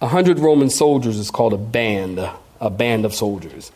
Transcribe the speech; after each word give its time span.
a 0.00 0.08
hundred 0.08 0.38
Roman 0.38 0.70
soldiers 0.70 1.16
is 1.16 1.30
called 1.30 1.52
a 1.52 1.58
band, 1.58 2.18
a 2.60 2.70
band 2.70 3.04
of 3.04 3.14
soldiers. 3.14 3.72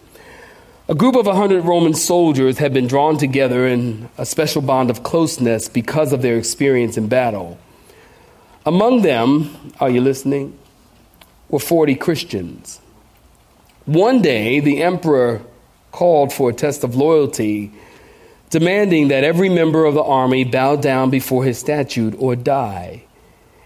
A 0.89 0.95
group 0.95 1.15
of 1.15 1.27
a 1.27 1.35
hundred 1.35 1.65
Roman 1.65 1.95
soldiers 1.95 2.59
had 2.59 2.75
been 2.75 2.87
drawn 2.87 3.17
together 3.17 3.67
in 3.67 4.09
a 4.19 4.27
special 4.27 4.61
bond 4.61 4.91
of 4.91 5.03
closeness 5.03 5.69
because 5.69 6.13
of 6.13 6.21
their 6.21 6.37
experience 6.37 6.97
in 6.97 7.07
battle. 7.07 7.59
Among 8.67 9.03
them, 9.03 9.73
are 9.81 9.89
you 9.89 10.01
listening? 10.01 10.59
Were 11.49 11.61
40 11.61 11.95
Christians. 11.95 12.81
One 13.87 14.21
day, 14.21 14.61
the 14.61 14.83
emperor 14.83 15.43
called 15.93 16.33
for 16.33 16.51
a 16.51 16.53
test 16.53 16.85
of 16.85 16.95
loyalty 16.95 17.73
demanding 18.51 19.09
that 19.09 19.25
every 19.25 19.49
member 19.49 19.85
of 19.85 19.95
the 19.95 20.03
army 20.03 20.45
bow 20.45 20.77
down 20.77 21.09
before 21.09 21.45
his 21.45 21.57
statue 21.59 22.13
or 22.17 22.37
die. 22.37 23.05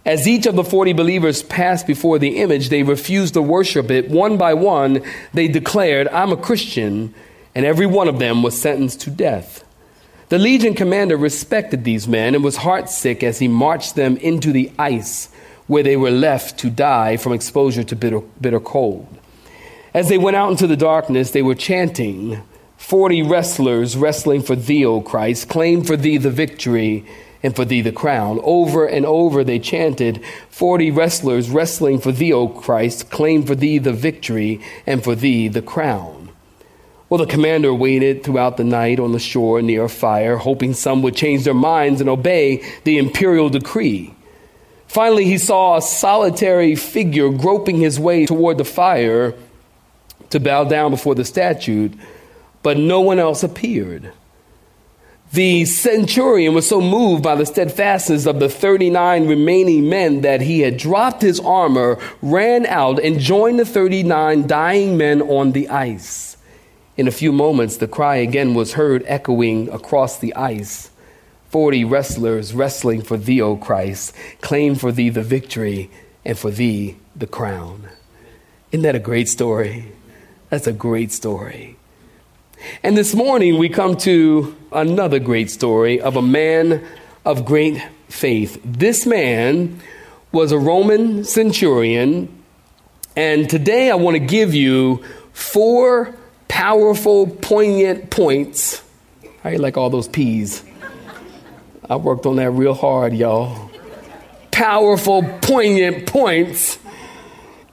As 0.05 0.29
each 0.29 0.45
of 0.45 0.55
the 0.55 0.65
40 0.65 0.93
believers 0.93 1.43
passed 1.43 1.87
before 1.87 2.19
the 2.19 2.37
image, 2.37 2.69
they 2.69 2.83
refused 2.83 3.35
to 3.35 3.43
worship 3.43 3.91
it. 3.91 4.11
One 4.11 4.37
by 4.37 4.53
one, 4.53 5.03
they 5.33 5.49
declared, 5.49 6.09
I'm 6.09 6.31
a 6.31 6.37
Christian, 6.37 7.15
and 7.55 7.65
every 7.65 7.87
one 7.87 8.09
of 8.09 8.19
them 8.19 8.43
was 8.43 8.61
sentenced 8.61 9.01
to 9.03 9.11
death. 9.11 9.65
The 10.29 10.39
legion 10.39 10.75
commander 10.75 11.17
respected 11.17 11.85
these 11.85 12.07
men 12.07 12.35
and 12.35 12.45
was 12.45 12.59
heartsick 12.59 13.23
as 13.23 13.39
he 13.39 13.49
marched 13.49 13.95
them 13.95 14.17
into 14.19 14.53
the 14.53 14.71
ice 14.79 15.31
where 15.67 15.83
they 15.83 15.97
were 15.97 16.11
left 16.11 16.59
to 16.59 16.71
die 16.71 17.17
from 17.17 17.33
exposure 17.33 17.85
to 17.85 17.97
bitter, 17.97 18.21
bitter 18.41 18.61
cold. 18.61 19.07
As 19.95 20.09
they 20.09 20.19
went 20.19 20.37
out 20.37 20.51
into 20.51 20.67
the 20.67 20.77
darkness, 20.77 21.31
they 21.31 21.43
were 21.43 21.55
chanting, 21.55 22.43
Forty 22.77 23.23
wrestlers 23.23 23.97
wrestling 23.97 24.43
for 24.43 24.57
thee, 24.57 24.85
O 24.85 25.01
Christ, 25.01 25.49
claim 25.49 25.83
for 25.85 25.97
thee 25.97 26.19
the 26.19 26.31
victory 26.31 27.07
and 27.45 27.55
for 27.55 27.65
thee 27.65 27.81
the 27.81 27.93
crown. 27.93 28.41
Over 28.43 28.85
and 28.87 29.07
over 29.07 29.45
they 29.45 29.61
chanted, 29.61 30.21
Forty 30.51 30.91
wrestlers 30.91 31.49
wrestling 31.49 32.01
for 32.01 32.11
thee, 32.11 32.33
O 32.33 32.49
Christ, 32.49 33.11
claim 33.11 33.45
for 33.45 33.55
thee 33.55 33.79
the 33.79 33.93
victory 33.93 34.61
and 34.85 35.05
for 35.05 35.15
thee 35.15 35.47
the 35.47 35.63
crown. 35.63 36.31
Well, 37.09 37.19
the 37.19 37.31
commander 37.31 37.73
waited 37.73 38.25
throughout 38.25 38.57
the 38.57 38.65
night 38.65 38.99
on 38.99 39.13
the 39.13 39.21
shore 39.21 39.63
near 39.63 39.85
a 39.85 39.89
fire, 39.89 40.39
hoping 40.39 40.75
some 40.75 41.03
would 41.03 41.15
change 41.15 41.45
their 41.45 41.55
minds 41.55 42.01
and 42.01 42.11
obey 42.11 42.65
the 42.83 42.99
imperial 42.99 43.49
decree. 43.51 44.13
Finally, 44.89 45.27
he 45.27 45.39
saw 45.39 45.77
a 45.77 45.83
solitary 45.83 46.75
figure 46.75 47.29
groping 47.29 47.77
his 47.77 48.01
way 48.01 48.27
toward 48.27 48.59
the 48.59 48.65
fire 48.65 49.35
to 50.31 50.41
bow 50.41 50.65
down 50.65 50.91
before 50.91 51.15
the 51.15 51.25
statue 51.25 51.91
but 52.65 52.79
no 52.79 53.03
one 53.03 53.21
else 53.21 53.45
appeared. 53.45 54.11
The 55.35 55.65
centurion 55.65 56.55
was 56.55 56.69
so 56.69 56.81
moved 56.81 57.25
by 57.25 57.35
the 57.35 57.45
steadfastness 57.45 58.25
of 58.25 58.39
the 58.39 58.49
39 58.49 59.27
remaining 59.27 59.89
men 59.89 60.21
that 60.21 60.41
he 60.41 60.61
had 60.61 60.77
dropped 60.77 61.23
his 61.23 61.41
armor, 61.41 61.99
ran 62.23 62.67
out, 62.67 63.01
and 63.01 63.19
joined 63.19 63.59
the 63.59 63.65
39 63.65 64.47
dying 64.47 64.97
men 64.97 65.21
on 65.23 65.51
the 65.51 65.69
ice. 65.69 66.37
In 66.97 67.09
a 67.09 67.11
few 67.11 67.33
moments, 67.33 67.79
the 67.79 67.89
cry 67.89 68.15
again 68.15 68.55
was 68.55 68.75
heard 68.75 69.03
echoing 69.09 69.69
across 69.71 70.21
the 70.21 70.33
ice. 70.37 70.93
Forty 71.51 71.85
wrestlers 71.85 72.55
wrestling 72.55 73.03
for 73.03 73.17
thee, 73.17 73.43
O 73.43 73.57
Christ, 73.57 74.15
claim 74.41 74.77
for 74.77 74.93
thee 74.93 75.11
the 75.11 75.25
victory 75.25 75.91
and 76.25 76.39
for 76.39 76.53
thee 76.53 76.97
the 77.17 77.27
crown. 77.27 77.89
Isn't 78.71 78.85
that 78.85 78.95
a 78.95 79.01
great 79.01 79.29
story? 79.29 79.95
That's 80.51 80.69
a 80.69 80.73
great 80.73 81.11
story. 81.11 81.77
And 82.83 82.97
this 82.97 83.15
morning 83.15 83.59
we 83.59 83.69
come 83.69 83.97
to 83.99 84.55
another 84.73 85.19
great 85.19 85.51
story 85.51 86.01
of 86.01 86.17
a 86.17 86.23
man 86.23 86.85
of 87.25 87.45
great 87.45 87.83
faith. 88.09 88.61
This 88.65 89.07
man 89.07 89.81
was 90.33 90.53
a 90.53 90.59
Roman 90.59 91.25
centurion, 91.25 92.29
and 93.17 93.49
today 93.49 93.91
I 93.91 93.95
want 93.95 94.17
to 94.17 94.21
give 94.21 94.55
you 94.55 95.05
four 95.33 96.15
powerful, 96.49 97.27
poignant 97.27 98.11
points. 98.11 98.83
How 99.43 99.51
you 99.51 99.59
like 99.59 99.77
all 99.77 99.91
those 99.91 100.09
P's? 100.09 100.65
I 101.89 101.97
worked 101.97 102.27
on 102.27 102.37
that 102.37 102.51
real 102.51 102.75
hard, 102.75 103.15
y'all. 103.15 103.71
Powerful, 104.51 105.23
poignant 105.43 106.07
points 106.07 106.79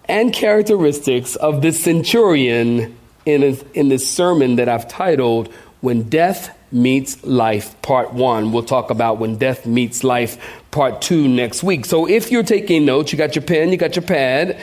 and 0.05 0.33
characteristics 0.33 1.35
of 1.35 1.61
this 1.61 1.81
centurion 1.81 2.97
in, 3.25 3.43
a, 3.43 3.57
in 3.73 3.89
this 3.89 4.09
sermon 4.09 4.55
that 4.57 4.69
I've 4.69 4.87
titled 4.87 5.51
When 5.81 6.03
Death 6.03 6.57
Meets 6.71 7.23
Life, 7.23 7.79
Part 7.81 8.13
One. 8.13 8.51
We'll 8.51 8.63
talk 8.63 8.89
about 8.89 9.17
When 9.17 9.37
Death 9.37 9.65
Meets 9.65 10.03
Life, 10.03 10.37
Part 10.71 11.01
Two 11.01 11.27
next 11.27 11.63
week. 11.63 11.85
So 11.85 12.07
if 12.07 12.31
you're 12.31 12.43
taking 12.43 12.85
notes, 12.85 13.11
you 13.11 13.17
got 13.17 13.35
your 13.35 13.43
pen, 13.43 13.69
you 13.69 13.77
got 13.77 13.95
your 13.95 14.05
pad, 14.05 14.59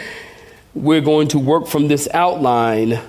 we're 0.74 1.00
going 1.00 1.28
to 1.28 1.38
work 1.38 1.66
from 1.66 1.88
this 1.88 2.08
outline 2.12 3.00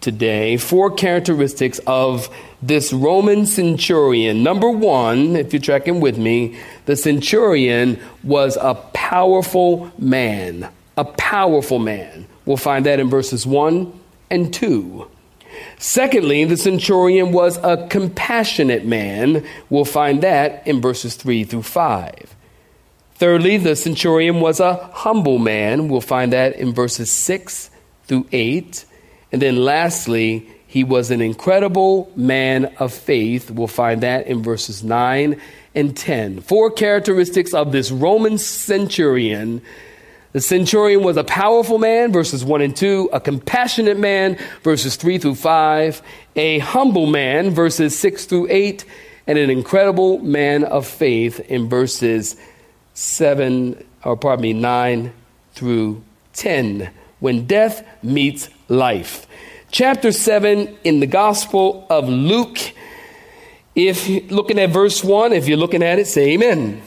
today. 0.00 0.56
Four 0.56 0.92
characteristics 0.92 1.80
of 1.86 2.28
this 2.62 2.92
Roman 2.92 3.46
centurion. 3.46 4.42
Number 4.42 4.70
one, 4.70 5.36
if 5.36 5.52
you're 5.52 5.60
tracking 5.60 6.00
with 6.00 6.16
me, 6.18 6.58
the 6.86 6.96
centurion 6.96 8.00
was 8.22 8.56
a 8.56 8.74
powerful 8.94 9.92
man. 9.98 10.68
A 10.96 11.04
powerful 11.04 11.78
man. 11.78 12.26
We'll 12.44 12.56
find 12.56 12.86
that 12.86 13.00
in 13.00 13.10
verses 13.10 13.46
1 13.46 13.92
and 14.30 14.52
2. 14.52 15.08
Secondly, 15.78 16.44
the 16.44 16.56
centurion 16.56 17.32
was 17.32 17.58
a 17.58 17.86
compassionate 17.88 18.84
man. 18.84 19.46
We'll 19.70 19.84
find 19.84 20.22
that 20.22 20.66
in 20.66 20.80
verses 20.80 21.16
3 21.16 21.44
through 21.44 21.62
5. 21.62 22.34
Thirdly, 23.14 23.56
the 23.56 23.76
centurion 23.76 24.40
was 24.40 24.60
a 24.60 24.74
humble 24.74 25.38
man. 25.38 25.88
We'll 25.88 26.00
find 26.00 26.32
that 26.32 26.56
in 26.56 26.74
verses 26.74 27.10
6 27.10 27.70
through 28.04 28.26
8. 28.32 28.84
And 29.32 29.40
then 29.40 29.56
lastly, 29.56 30.48
he 30.66 30.84
was 30.84 31.10
an 31.10 31.22
incredible 31.22 32.12
man 32.14 32.66
of 32.78 32.92
faith. 32.92 33.50
We'll 33.50 33.68
find 33.68 34.02
that 34.02 34.26
in 34.26 34.42
verses 34.42 34.84
9 34.84 35.40
and 35.74 35.96
10. 35.96 36.40
Four 36.40 36.70
characteristics 36.70 37.54
of 37.54 37.72
this 37.72 37.90
Roman 37.90 38.36
centurion 38.38 39.62
the 40.36 40.42
centurion 40.42 41.02
was 41.02 41.16
a 41.16 41.24
powerful 41.24 41.78
man, 41.78 42.12
verses 42.12 42.44
1 42.44 42.60
and 42.60 42.76
2, 42.76 43.08
a 43.10 43.18
compassionate 43.18 43.98
man, 43.98 44.36
verses 44.62 44.96
3 44.96 45.16
through 45.16 45.36
5, 45.36 46.02
a 46.36 46.58
humble 46.58 47.06
man, 47.06 47.52
verses 47.52 47.98
6 47.98 48.26
through 48.26 48.46
8, 48.50 48.84
and 49.26 49.38
an 49.38 49.48
incredible 49.48 50.18
man 50.18 50.62
of 50.64 50.86
faith 50.86 51.40
in 51.40 51.70
verses 51.70 52.36
7, 52.92 53.82
or 54.04 54.14
pardon 54.14 54.42
me, 54.42 54.52
9 54.52 55.10
through 55.54 56.04
10, 56.34 56.90
when 57.20 57.46
death 57.46 57.82
meets 58.02 58.50
life. 58.68 59.26
Chapter 59.70 60.12
7 60.12 60.76
in 60.84 61.00
the 61.00 61.06
Gospel 61.06 61.86
of 61.88 62.10
Luke. 62.10 62.58
If 63.74 64.30
looking 64.30 64.58
at 64.58 64.68
verse 64.68 65.02
1, 65.02 65.32
if 65.32 65.48
you're 65.48 65.56
looking 65.56 65.82
at 65.82 65.98
it, 65.98 66.08
say 66.08 66.34
amen. 66.34 66.82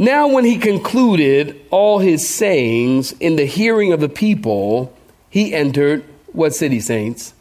Now, 0.00 0.28
when 0.28 0.46
he 0.46 0.56
concluded 0.56 1.60
all 1.70 1.98
his 1.98 2.26
sayings 2.26 3.12
in 3.20 3.36
the 3.36 3.44
hearing 3.44 3.92
of 3.92 4.00
the 4.00 4.08
people, 4.08 4.96
he 5.28 5.52
entered 5.52 6.06
what 6.32 6.54
city, 6.54 6.80
saints? 6.80 7.34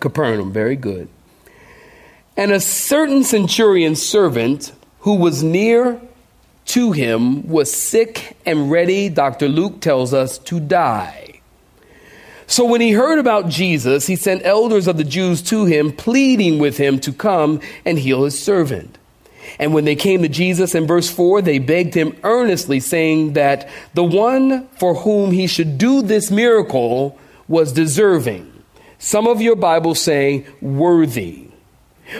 Capernaum. 0.00 0.54
Very 0.54 0.76
good. 0.76 1.06
And 2.34 2.50
a 2.50 2.60
certain 2.60 3.24
centurion 3.24 3.94
servant 3.94 4.72
who 5.00 5.16
was 5.16 5.42
near 5.42 6.00
to 6.64 6.92
him 6.92 7.46
was 7.46 7.70
sick 7.70 8.38
and 8.46 8.70
ready, 8.70 9.10
Dr. 9.10 9.46
Luke 9.46 9.82
tells 9.82 10.14
us, 10.14 10.38
to 10.38 10.58
die. 10.58 11.42
So 12.46 12.64
when 12.64 12.80
he 12.80 12.92
heard 12.92 13.18
about 13.18 13.50
Jesus, 13.50 14.06
he 14.06 14.16
sent 14.16 14.46
elders 14.46 14.86
of 14.86 14.96
the 14.96 15.04
Jews 15.04 15.42
to 15.42 15.66
him, 15.66 15.92
pleading 15.92 16.58
with 16.58 16.78
him 16.78 16.98
to 17.00 17.12
come 17.12 17.60
and 17.84 17.98
heal 17.98 18.24
his 18.24 18.42
servant. 18.42 18.96
And 19.58 19.74
when 19.74 19.84
they 19.84 19.96
came 19.96 20.22
to 20.22 20.28
Jesus 20.28 20.74
in 20.74 20.86
verse 20.86 21.10
4, 21.10 21.42
they 21.42 21.58
begged 21.58 21.94
him 21.94 22.16
earnestly, 22.22 22.80
saying 22.80 23.34
that 23.34 23.68
the 23.94 24.04
one 24.04 24.68
for 24.78 24.94
whom 24.94 25.30
he 25.30 25.46
should 25.46 25.78
do 25.78 26.02
this 26.02 26.30
miracle 26.30 27.18
was 27.48 27.72
deserving. 27.72 28.52
Some 28.98 29.26
of 29.26 29.40
your 29.40 29.56
Bibles 29.56 30.00
say 30.00 30.46
worthy. 30.60 31.48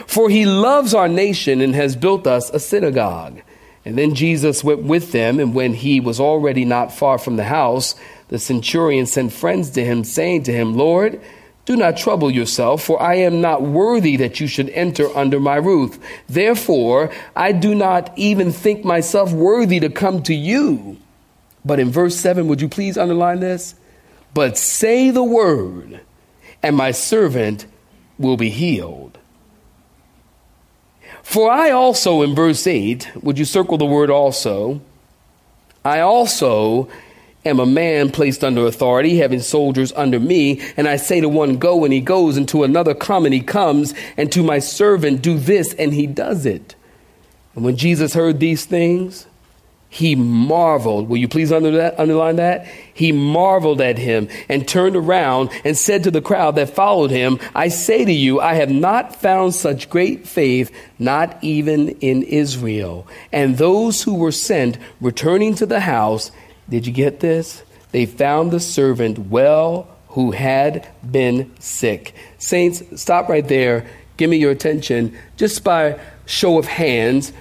For 0.05 0.29
he 0.29 0.45
loves 0.45 0.93
our 0.93 1.07
nation 1.07 1.61
and 1.61 1.73
has 1.75 1.95
built 1.95 2.27
us 2.27 2.49
a 2.49 2.59
synagogue. 2.59 3.41
And 3.85 3.97
then 3.97 4.15
Jesus 4.15 4.63
went 4.63 4.83
with 4.83 5.13
them, 5.13 5.39
and 5.39 5.53
when 5.53 5.73
he 5.73 6.01
was 6.01 6.19
already 6.19 6.65
not 6.65 6.91
far 6.91 7.17
from 7.17 7.37
the 7.37 7.45
house, 7.45 7.95
the 8.27 8.37
centurion 8.37 9.05
sent 9.05 9.31
friends 9.31 9.69
to 9.71 9.85
him, 9.85 10.03
saying 10.03 10.43
to 10.43 10.51
him, 10.51 10.75
Lord, 10.75 11.21
do 11.67 11.75
not 11.75 11.97
trouble 11.97 12.31
yourself, 12.31 12.81
for 12.81 12.99
I 13.01 13.15
am 13.15 13.41
not 13.41 13.61
worthy 13.61 14.15
that 14.15 14.39
you 14.39 14.47
should 14.47 14.69
enter 14.69 15.13
under 15.17 15.37
my 15.37 15.57
roof. 15.57 15.99
Therefore, 16.27 17.11
I 17.35 17.51
do 17.51 17.75
not 17.75 18.17
even 18.17 18.53
think 18.53 18.85
myself 18.85 19.33
worthy 19.33 19.81
to 19.81 19.89
come 19.89 20.23
to 20.23 20.33
you. 20.33 20.95
But 21.65 21.81
in 21.81 21.91
verse 21.91 22.15
7, 22.15 22.47
would 22.47 22.61
you 22.61 22.69
please 22.69 22.97
underline 22.97 23.41
this? 23.41 23.75
But 24.33 24.57
say 24.57 25.09
the 25.09 25.25
word, 25.25 25.99
and 26.63 26.77
my 26.77 26.91
servant 26.91 27.65
will 28.17 28.37
be 28.37 28.49
healed. 28.49 29.17
For 31.21 31.51
I 31.51 31.71
also, 31.71 32.21
in 32.21 32.33
verse 32.33 32.65
8, 32.65 33.11
would 33.21 33.37
you 33.37 33.43
circle 33.43 33.77
the 33.77 33.85
word 33.85 34.09
also? 34.09 34.79
I 35.83 35.99
also 35.99 36.87
am 37.45 37.59
a 37.59 37.65
man 37.65 38.11
placed 38.11 38.43
under 38.43 38.65
authority, 38.65 39.17
having 39.17 39.39
soldiers 39.39 39.93
under 39.95 40.19
me, 40.19 40.61
and 40.75 40.87
I 40.87 40.97
say 40.97 41.21
to 41.21 41.29
one, 41.29 41.57
Go, 41.57 41.83
and 41.83 41.93
he 41.93 42.01
goes, 42.01 42.37
and 42.37 42.47
to 42.49 42.63
another, 42.63 42.93
Come, 42.93 43.25
and 43.25 43.33
he 43.33 43.41
comes, 43.41 43.93
and 44.17 44.31
to 44.31 44.43
my 44.43 44.59
servant, 44.59 45.21
Do 45.21 45.37
this, 45.37 45.73
and 45.73 45.93
he 45.93 46.07
does 46.07 46.45
it. 46.45 46.75
And 47.55 47.63
when 47.63 47.75
Jesus 47.75 48.13
heard 48.13 48.39
these 48.39 48.65
things, 48.65 49.27
he 49.89 50.15
marveled. 50.15 51.07
Will 51.07 51.17
you 51.17 51.27
please 51.27 51.51
under 51.51 51.71
that, 51.71 51.97
underline 51.97 52.35
that? 52.35 52.67
He 52.93 53.11
marveled 53.11 53.79
at 53.79 53.97
him 53.97 54.27
and 54.49 54.67
turned 54.67 54.97
around 54.97 55.49
and 55.63 55.77
said 55.77 56.03
to 56.03 56.11
the 56.11 56.21
crowd 56.21 56.55
that 56.55 56.69
followed 56.69 57.09
him, 57.09 57.39
I 57.55 57.69
say 57.69 58.03
to 58.03 58.11
you, 58.11 58.41
I 58.41 58.55
have 58.55 58.69
not 58.69 59.15
found 59.15 59.55
such 59.55 59.89
great 59.89 60.27
faith, 60.27 60.71
not 60.99 61.37
even 61.41 61.89
in 61.99 62.23
Israel. 62.23 63.07
And 63.31 63.57
those 63.57 64.03
who 64.03 64.15
were 64.15 64.33
sent, 64.33 64.77
returning 64.99 65.55
to 65.55 65.65
the 65.65 65.79
house, 65.79 66.31
did 66.69 66.87
you 66.87 66.93
get 66.93 67.19
this? 67.19 67.63
They 67.91 68.05
found 68.05 68.51
the 68.51 68.59
servant 68.59 69.17
well 69.19 69.87
who 70.09 70.31
had 70.31 70.87
been 71.09 71.51
sick. 71.59 72.13
Saints, 72.37 72.83
stop 73.01 73.29
right 73.29 73.47
there. 73.47 73.87
Give 74.17 74.29
me 74.29 74.37
your 74.37 74.51
attention. 74.51 75.17
Just 75.37 75.63
by 75.63 75.99
show 76.25 76.57
of 76.57 76.65
hands, 76.65 77.31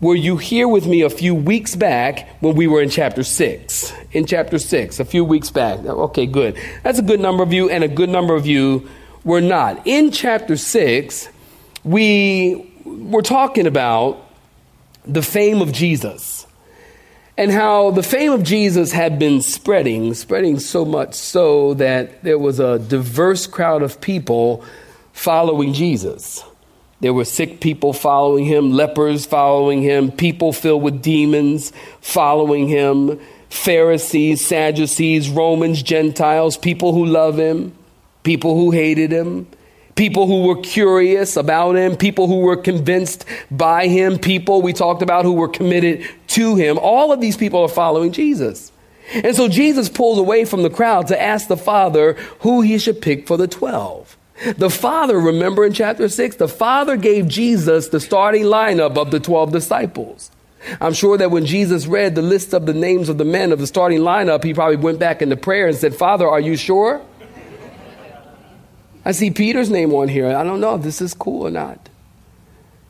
were 0.00 0.16
you 0.16 0.36
here 0.36 0.68
with 0.68 0.86
me 0.86 1.02
a 1.02 1.10
few 1.10 1.34
weeks 1.34 1.76
back 1.76 2.28
when 2.40 2.56
we 2.56 2.66
were 2.66 2.82
in 2.82 2.90
chapter 2.90 3.22
6? 3.22 3.92
In 4.12 4.26
chapter 4.26 4.58
6, 4.58 5.00
a 5.00 5.04
few 5.04 5.24
weeks 5.24 5.50
back. 5.50 5.78
Okay, 5.78 6.26
good. 6.26 6.58
That's 6.82 6.98
a 6.98 7.02
good 7.02 7.20
number 7.20 7.42
of 7.42 7.52
you, 7.52 7.70
and 7.70 7.84
a 7.84 7.88
good 7.88 8.10
number 8.10 8.34
of 8.34 8.46
you 8.46 8.88
were 9.22 9.40
not. 9.40 9.86
In 9.86 10.10
chapter 10.10 10.56
6, 10.56 11.28
we 11.84 12.70
were 12.84 13.22
talking 13.22 13.66
about 13.66 14.20
the 15.06 15.22
fame 15.22 15.62
of 15.62 15.72
Jesus 15.72 16.33
and 17.36 17.50
how 17.50 17.90
the 17.90 18.02
fame 18.02 18.32
of 18.32 18.42
Jesus 18.42 18.92
had 18.92 19.18
been 19.18 19.40
spreading, 19.40 20.14
spreading 20.14 20.58
so 20.58 20.84
much 20.84 21.14
so 21.14 21.74
that 21.74 22.22
there 22.22 22.38
was 22.38 22.60
a 22.60 22.78
diverse 22.78 23.46
crowd 23.46 23.82
of 23.82 24.00
people 24.00 24.64
following 25.12 25.72
Jesus. 25.72 26.44
There 27.00 27.12
were 27.12 27.24
sick 27.24 27.60
people 27.60 27.92
following 27.92 28.44
him, 28.44 28.72
lepers 28.72 29.26
following 29.26 29.82
him, 29.82 30.12
people 30.12 30.52
filled 30.52 30.82
with 30.82 31.02
demons 31.02 31.72
following 32.00 32.68
him, 32.68 33.20
Pharisees, 33.50 34.44
Sadducees, 34.44 35.28
Romans, 35.28 35.82
Gentiles, 35.82 36.56
people 36.56 36.92
who 36.92 37.04
love 37.04 37.38
him, 37.38 37.72
people 38.22 38.54
who 38.54 38.70
hated 38.70 39.12
him, 39.12 39.46
people 39.94 40.26
who 40.26 40.44
were 40.44 40.60
curious 40.60 41.36
about 41.36 41.76
him, 41.76 41.96
people 41.96 42.26
who 42.26 42.40
were 42.40 42.56
convinced 42.56 43.24
by 43.50 43.86
him, 43.86 44.18
people 44.18 44.62
we 44.62 44.72
talked 44.72 45.02
about 45.02 45.24
who 45.24 45.34
were 45.34 45.48
committed 45.48 46.06
to 46.28 46.56
him. 46.56 46.78
All 46.78 47.12
of 47.12 47.20
these 47.20 47.36
people 47.36 47.62
are 47.62 47.68
following 47.68 48.12
Jesus. 48.12 48.72
And 49.12 49.36
so 49.36 49.48
Jesus 49.48 49.88
pulls 49.88 50.18
away 50.18 50.44
from 50.44 50.62
the 50.62 50.70
crowd 50.70 51.08
to 51.08 51.20
ask 51.20 51.46
the 51.46 51.56
Father 51.56 52.14
who 52.40 52.62
he 52.62 52.78
should 52.78 53.02
pick 53.02 53.26
for 53.26 53.36
the 53.36 53.46
12. 53.46 54.16
The 54.56 54.70
Father, 54.70 55.18
remember 55.18 55.64
in 55.64 55.72
chapter 55.72 56.08
6, 56.08 56.36
the 56.36 56.48
Father 56.48 56.96
gave 56.96 57.28
Jesus 57.28 57.88
the 57.88 58.00
starting 58.00 58.44
lineup 58.44 58.96
of 58.96 59.10
the 59.10 59.20
12 59.20 59.52
disciples. 59.52 60.30
I'm 60.80 60.94
sure 60.94 61.18
that 61.18 61.30
when 61.30 61.46
Jesus 61.46 61.86
read 61.86 62.14
the 62.14 62.22
list 62.22 62.54
of 62.54 62.66
the 62.66 62.74
names 62.74 63.08
of 63.08 63.18
the 63.18 63.24
men 63.24 63.52
of 63.52 63.58
the 63.58 63.66
starting 63.66 64.00
lineup, 64.00 64.42
he 64.42 64.54
probably 64.54 64.76
went 64.76 64.98
back 64.98 65.22
into 65.22 65.36
prayer 65.36 65.68
and 65.68 65.76
said, 65.76 65.94
Father, 65.94 66.26
are 66.26 66.40
you 66.40 66.56
sure? 66.56 67.02
I 69.04 69.12
see 69.12 69.30
Peter's 69.30 69.70
name 69.70 69.92
on 69.92 70.08
here. 70.08 70.34
I 70.34 70.44
don't 70.44 70.60
know 70.60 70.76
if 70.76 70.82
this 70.82 71.00
is 71.00 71.14
cool 71.14 71.46
or 71.46 71.50
not. 71.50 71.88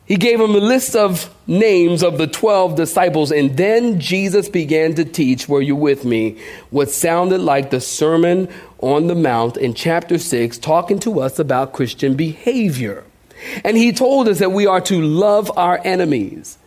He 0.06 0.16
gave 0.16 0.38
him 0.38 0.54
a 0.54 0.58
list 0.58 0.94
of 0.94 1.34
names 1.46 2.02
of 2.02 2.18
the 2.18 2.26
12 2.26 2.76
disciples, 2.76 3.32
and 3.32 3.56
then 3.56 3.98
Jesus 4.00 4.50
began 4.50 4.94
to 4.96 5.04
teach, 5.04 5.48
were 5.48 5.62
you 5.62 5.74
with 5.74 6.04
me, 6.04 6.38
what 6.68 6.90
sounded 6.90 7.40
like 7.40 7.70
the 7.70 7.80
Sermon 7.80 8.48
on 8.80 9.06
the 9.06 9.14
Mount 9.14 9.56
in 9.56 9.72
chapter 9.72 10.18
6, 10.18 10.58
talking 10.58 10.98
to 11.00 11.20
us 11.20 11.38
about 11.38 11.72
Christian 11.72 12.16
behavior. 12.16 13.02
And 13.64 13.78
he 13.78 13.92
told 13.92 14.28
us 14.28 14.40
that 14.40 14.52
we 14.52 14.66
are 14.66 14.82
to 14.82 15.00
love 15.00 15.50
our 15.56 15.80
enemies, 15.84 16.58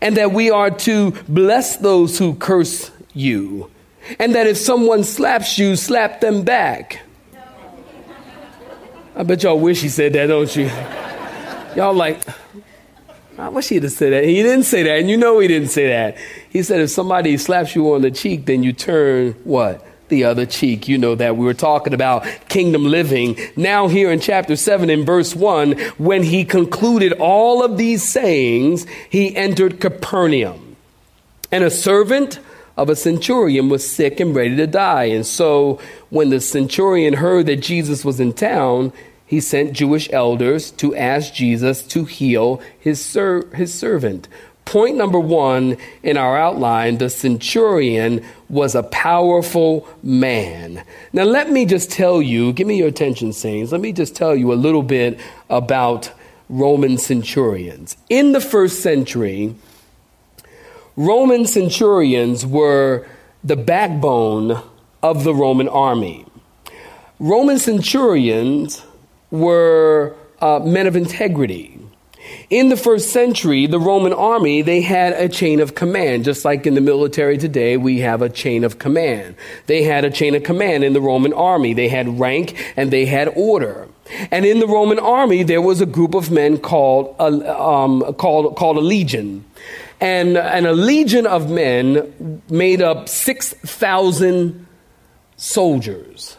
and 0.00 0.16
that 0.16 0.32
we 0.32 0.50
are 0.50 0.70
to 0.70 1.10
bless 1.28 1.76
those 1.76 2.18
who 2.18 2.36
curse 2.36 2.90
you, 3.12 3.70
and 4.18 4.34
that 4.34 4.46
if 4.46 4.56
someone 4.56 5.04
slaps 5.04 5.58
you, 5.58 5.76
slap 5.76 6.22
them 6.22 6.42
back. 6.42 7.02
I 9.18 9.24
bet 9.24 9.42
y'all 9.42 9.58
wish 9.58 9.82
he 9.82 9.88
said 9.88 10.12
that, 10.12 10.26
don't 10.26 10.54
you? 10.54 10.66
Y'all 11.74 11.92
like, 11.92 12.22
I 13.36 13.48
wish 13.48 13.68
he'd 13.68 13.82
have 13.82 13.90
said 13.90 14.12
that. 14.12 14.22
He 14.22 14.44
didn't 14.44 14.62
say 14.62 14.84
that, 14.84 15.00
and 15.00 15.10
you 15.10 15.16
know 15.16 15.40
he 15.40 15.48
didn't 15.48 15.70
say 15.70 15.88
that. 15.88 16.16
He 16.50 16.62
said 16.62 16.80
if 16.82 16.90
somebody 16.90 17.36
slaps 17.36 17.74
you 17.74 17.92
on 17.92 18.02
the 18.02 18.12
cheek, 18.12 18.46
then 18.46 18.62
you 18.62 18.72
turn 18.72 19.32
what? 19.42 19.84
The 20.06 20.22
other 20.22 20.46
cheek. 20.46 20.86
You 20.86 20.98
know 20.98 21.16
that 21.16 21.36
we 21.36 21.44
were 21.44 21.52
talking 21.52 21.94
about 21.94 22.28
kingdom 22.48 22.84
living. 22.84 23.36
Now, 23.56 23.88
here 23.88 24.12
in 24.12 24.20
chapter 24.20 24.54
7, 24.54 24.88
in 24.88 25.04
verse 25.04 25.34
1, 25.34 25.76
when 25.98 26.22
he 26.22 26.44
concluded 26.44 27.12
all 27.14 27.64
of 27.64 27.76
these 27.76 28.04
sayings, 28.04 28.86
he 29.10 29.34
entered 29.34 29.80
Capernaum. 29.80 30.76
And 31.50 31.64
a 31.64 31.72
servant 31.72 32.38
of 32.76 32.88
a 32.88 32.94
centurion 32.94 33.68
was 33.68 33.88
sick 33.88 34.20
and 34.20 34.36
ready 34.36 34.54
to 34.54 34.66
die. 34.68 35.06
And 35.06 35.26
so, 35.26 35.80
when 36.10 36.30
the 36.30 36.40
centurion 36.40 37.14
heard 37.14 37.46
that 37.46 37.56
Jesus 37.56 38.04
was 38.04 38.20
in 38.20 38.32
town, 38.32 38.92
he 39.28 39.40
sent 39.40 39.74
Jewish 39.74 40.08
elders 40.10 40.70
to 40.72 40.96
ask 40.96 41.34
Jesus 41.34 41.82
to 41.88 42.06
heal 42.06 42.62
his, 42.80 43.04
ser- 43.04 43.46
his 43.54 43.74
servant. 43.74 44.26
Point 44.64 44.96
number 44.96 45.20
one 45.20 45.76
in 46.02 46.16
our 46.16 46.38
outline 46.38 46.96
the 46.96 47.10
centurion 47.10 48.24
was 48.48 48.74
a 48.74 48.82
powerful 48.82 49.86
man. 50.02 50.82
Now, 51.12 51.24
let 51.24 51.50
me 51.50 51.66
just 51.66 51.90
tell 51.90 52.22
you, 52.22 52.54
give 52.54 52.66
me 52.66 52.78
your 52.78 52.88
attention, 52.88 53.34
saints. 53.34 53.70
Let 53.70 53.82
me 53.82 53.92
just 53.92 54.16
tell 54.16 54.34
you 54.34 54.50
a 54.50 54.54
little 54.54 54.82
bit 54.82 55.20
about 55.50 56.10
Roman 56.48 56.96
centurions. 56.96 57.98
In 58.08 58.32
the 58.32 58.40
first 58.40 58.82
century, 58.82 59.54
Roman 60.96 61.44
centurions 61.44 62.46
were 62.46 63.06
the 63.44 63.56
backbone 63.56 64.62
of 65.02 65.24
the 65.24 65.34
Roman 65.34 65.68
army. 65.68 66.24
Roman 67.18 67.58
centurions 67.58 68.82
were 69.30 70.14
uh, 70.40 70.60
men 70.60 70.86
of 70.86 70.96
integrity. 70.96 71.78
In 72.50 72.68
the 72.68 72.76
first 72.76 73.10
century, 73.10 73.66
the 73.66 73.80
Roman 73.80 74.12
army, 74.12 74.62
they 74.62 74.80
had 74.80 75.12
a 75.14 75.28
chain 75.28 75.60
of 75.60 75.74
command. 75.74 76.24
Just 76.24 76.44
like 76.44 76.66
in 76.66 76.74
the 76.74 76.80
military 76.80 77.38
today, 77.38 77.76
we 77.76 78.00
have 78.00 78.22
a 78.22 78.28
chain 78.28 78.64
of 78.64 78.78
command. 78.78 79.34
They 79.66 79.82
had 79.82 80.04
a 80.04 80.10
chain 80.10 80.34
of 80.34 80.42
command 80.42 80.84
in 80.84 80.92
the 80.92 81.00
Roman 81.00 81.32
army. 81.32 81.74
They 81.74 81.88
had 81.88 82.18
rank 82.18 82.72
and 82.76 82.90
they 82.90 83.06
had 83.06 83.28
order. 83.34 83.88
And 84.30 84.44
in 84.44 84.60
the 84.60 84.66
Roman 84.66 84.98
army, 84.98 85.42
there 85.42 85.60
was 85.60 85.80
a 85.80 85.86
group 85.86 86.14
of 86.14 86.30
men 86.30 86.58
called 86.58 87.14
a, 87.18 87.60
um, 87.60 88.14
called, 88.14 88.56
called 88.56 88.76
a 88.78 88.80
legion. 88.80 89.44
And, 90.00 90.36
and 90.36 90.66
a 90.66 90.72
legion 90.72 91.26
of 91.26 91.50
men 91.50 92.42
made 92.48 92.80
up 92.80 93.08
6,000 93.08 94.66
soldiers. 95.36 96.36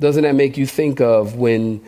Doesn't 0.00 0.24
that 0.24 0.34
make 0.34 0.56
you 0.56 0.66
think 0.66 1.00
of 1.00 1.36
when 1.36 1.80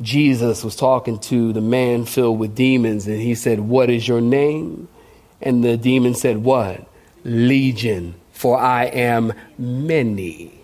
Jesus 0.00 0.62
was 0.62 0.76
talking 0.76 1.18
to 1.20 1.52
the 1.52 1.60
man 1.60 2.04
filled 2.04 2.38
with 2.38 2.54
demons, 2.54 3.06
and 3.06 3.20
he 3.20 3.34
said, 3.34 3.60
What 3.60 3.90
is 3.90 4.06
your 4.06 4.20
name? 4.20 4.88
And 5.40 5.64
the 5.64 5.76
demon 5.76 6.14
said, 6.14 6.38
What? 6.38 6.86
Legion, 7.24 8.14
for 8.32 8.58
I 8.58 8.84
am 8.84 9.32
many. 9.58 10.54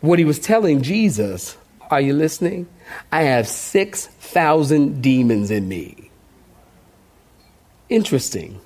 what 0.00 0.18
he 0.18 0.24
was 0.26 0.38
telling 0.38 0.82
Jesus, 0.82 1.56
are 1.90 2.00
you 2.00 2.12
listening? 2.12 2.66
I 3.10 3.22
have 3.22 3.48
6,000 3.48 5.02
demons 5.02 5.50
in 5.50 5.66
me. 5.66 6.10
Interesting. 7.88 8.60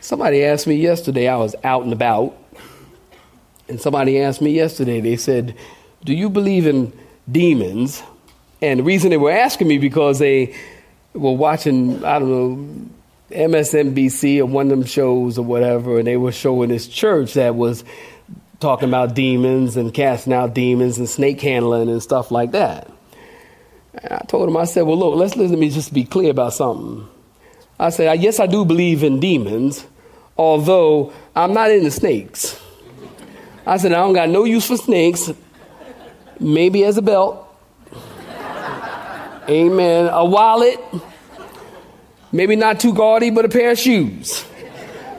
Somebody 0.00 0.44
asked 0.44 0.66
me 0.66 0.74
yesterday, 0.76 1.28
I 1.28 1.36
was 1.36 1.54
out 1.62 1.84
and 1.84 1.92
about, 1.92 2.36
and 3.68 3.80
somebody 3.80 4.20
asked 4.20 4.40
me 4.40 4.50
yesterday, 4.50 5.00
they 5.00 5.16
said, 5.16 5.54
Do 6.04 6.12
you 6.12 6.28
believe 6.28 6.66
in 6.66 6.92
demons? 7.30 8.02
And 8.62 8.80
the 8.80 8.84
reason 8.84 9.10
they 9.10 9.16
were 9.16 9.30
asking 9.30 9.68
me 9.68 9.78
because 9.78 10.18
they 10.18 10.54
were 11.14 11.32
watching, 11.32 12.04
I 12.04 12.18
don't 12.18 12.30
know, 12.30 12.90
MSNBC 13.30 14.40
or 14.40 14.46
one 14.46 14.66
of 14.66 14.70
them 14.70 14.84
shows 14.84 15.38
or 15.38 15.44
whatever, 15.44 15.98
and 15.98 16.06
they 16.06 16.16
were 16.16 16.32
showing 16.32 16.68
this 16.68 16.86
church 16.88 17.34
that 17.34 17.54
was 17.54 17.84
talking 18.58 18.88
about 18.88 19.14
demons 19.14 19.76
and 19.76 19.94
casting 19.94 20.32
out 20.32 20.54
demons 20.54 20.98
and 20.98 21.08
snake 21.08 21.40
handling 21.40 21.88
and 21.88 22.02
stuff 22.02 22.30
like 22.30 22.52
that. 22.52 22.90
And 23.94 24.12
I 24.12 24.24
told 24.28 24.48
him, 24.48 24.56
I 24.56 24.64
said, 24.64 24.82
well, 24.82 24.98
look, 24.98 25.16
let's 25.16 25.36
let 25.36 25.50
me 25.50 25.70
just 25.70 25.94
be 25.94 26.04
clear 26.04 26.30
about 26.30 26.52
something. 26.52 27.08
I 27.78 27.90
said, 27.90 28.20
yes, 28.20 28.38
I 28.38 28.46
do 28.46 28.64
believe 28.64 29.02
in 29.02 29.20
demons, 29.20 29.86
although 30.36 31.12
I'm 31.34 31.54
not 31.54 31.70
into 31.70 31.90
snakes. 31.90 32.60
I 33.66 33.78
said, 33.78 33.92
I 33.92 33.96
don't 33.96 34.12
got 34.12 34.28
no 34.28 34.44
use 34.44 34.66
for 34.66 34.76
snakes, 34.76 35.32
maybe 36.40 36.84
as 36.84 36.96
a 36.96 37.02
belt. 37.02 37.46
Amen. 39.48 40.08
A 40.12 40.24
wallet, 40.24 40.78
maybe 42.32 42.56
not 42.56 42.80
too 42.80 42.94
gaudy, 42.94 43.30
but 43.30 43.44
a 43.44 43.48
pair 43.48 43.72
of 43.72 43.78
shoes. 43.78 44.44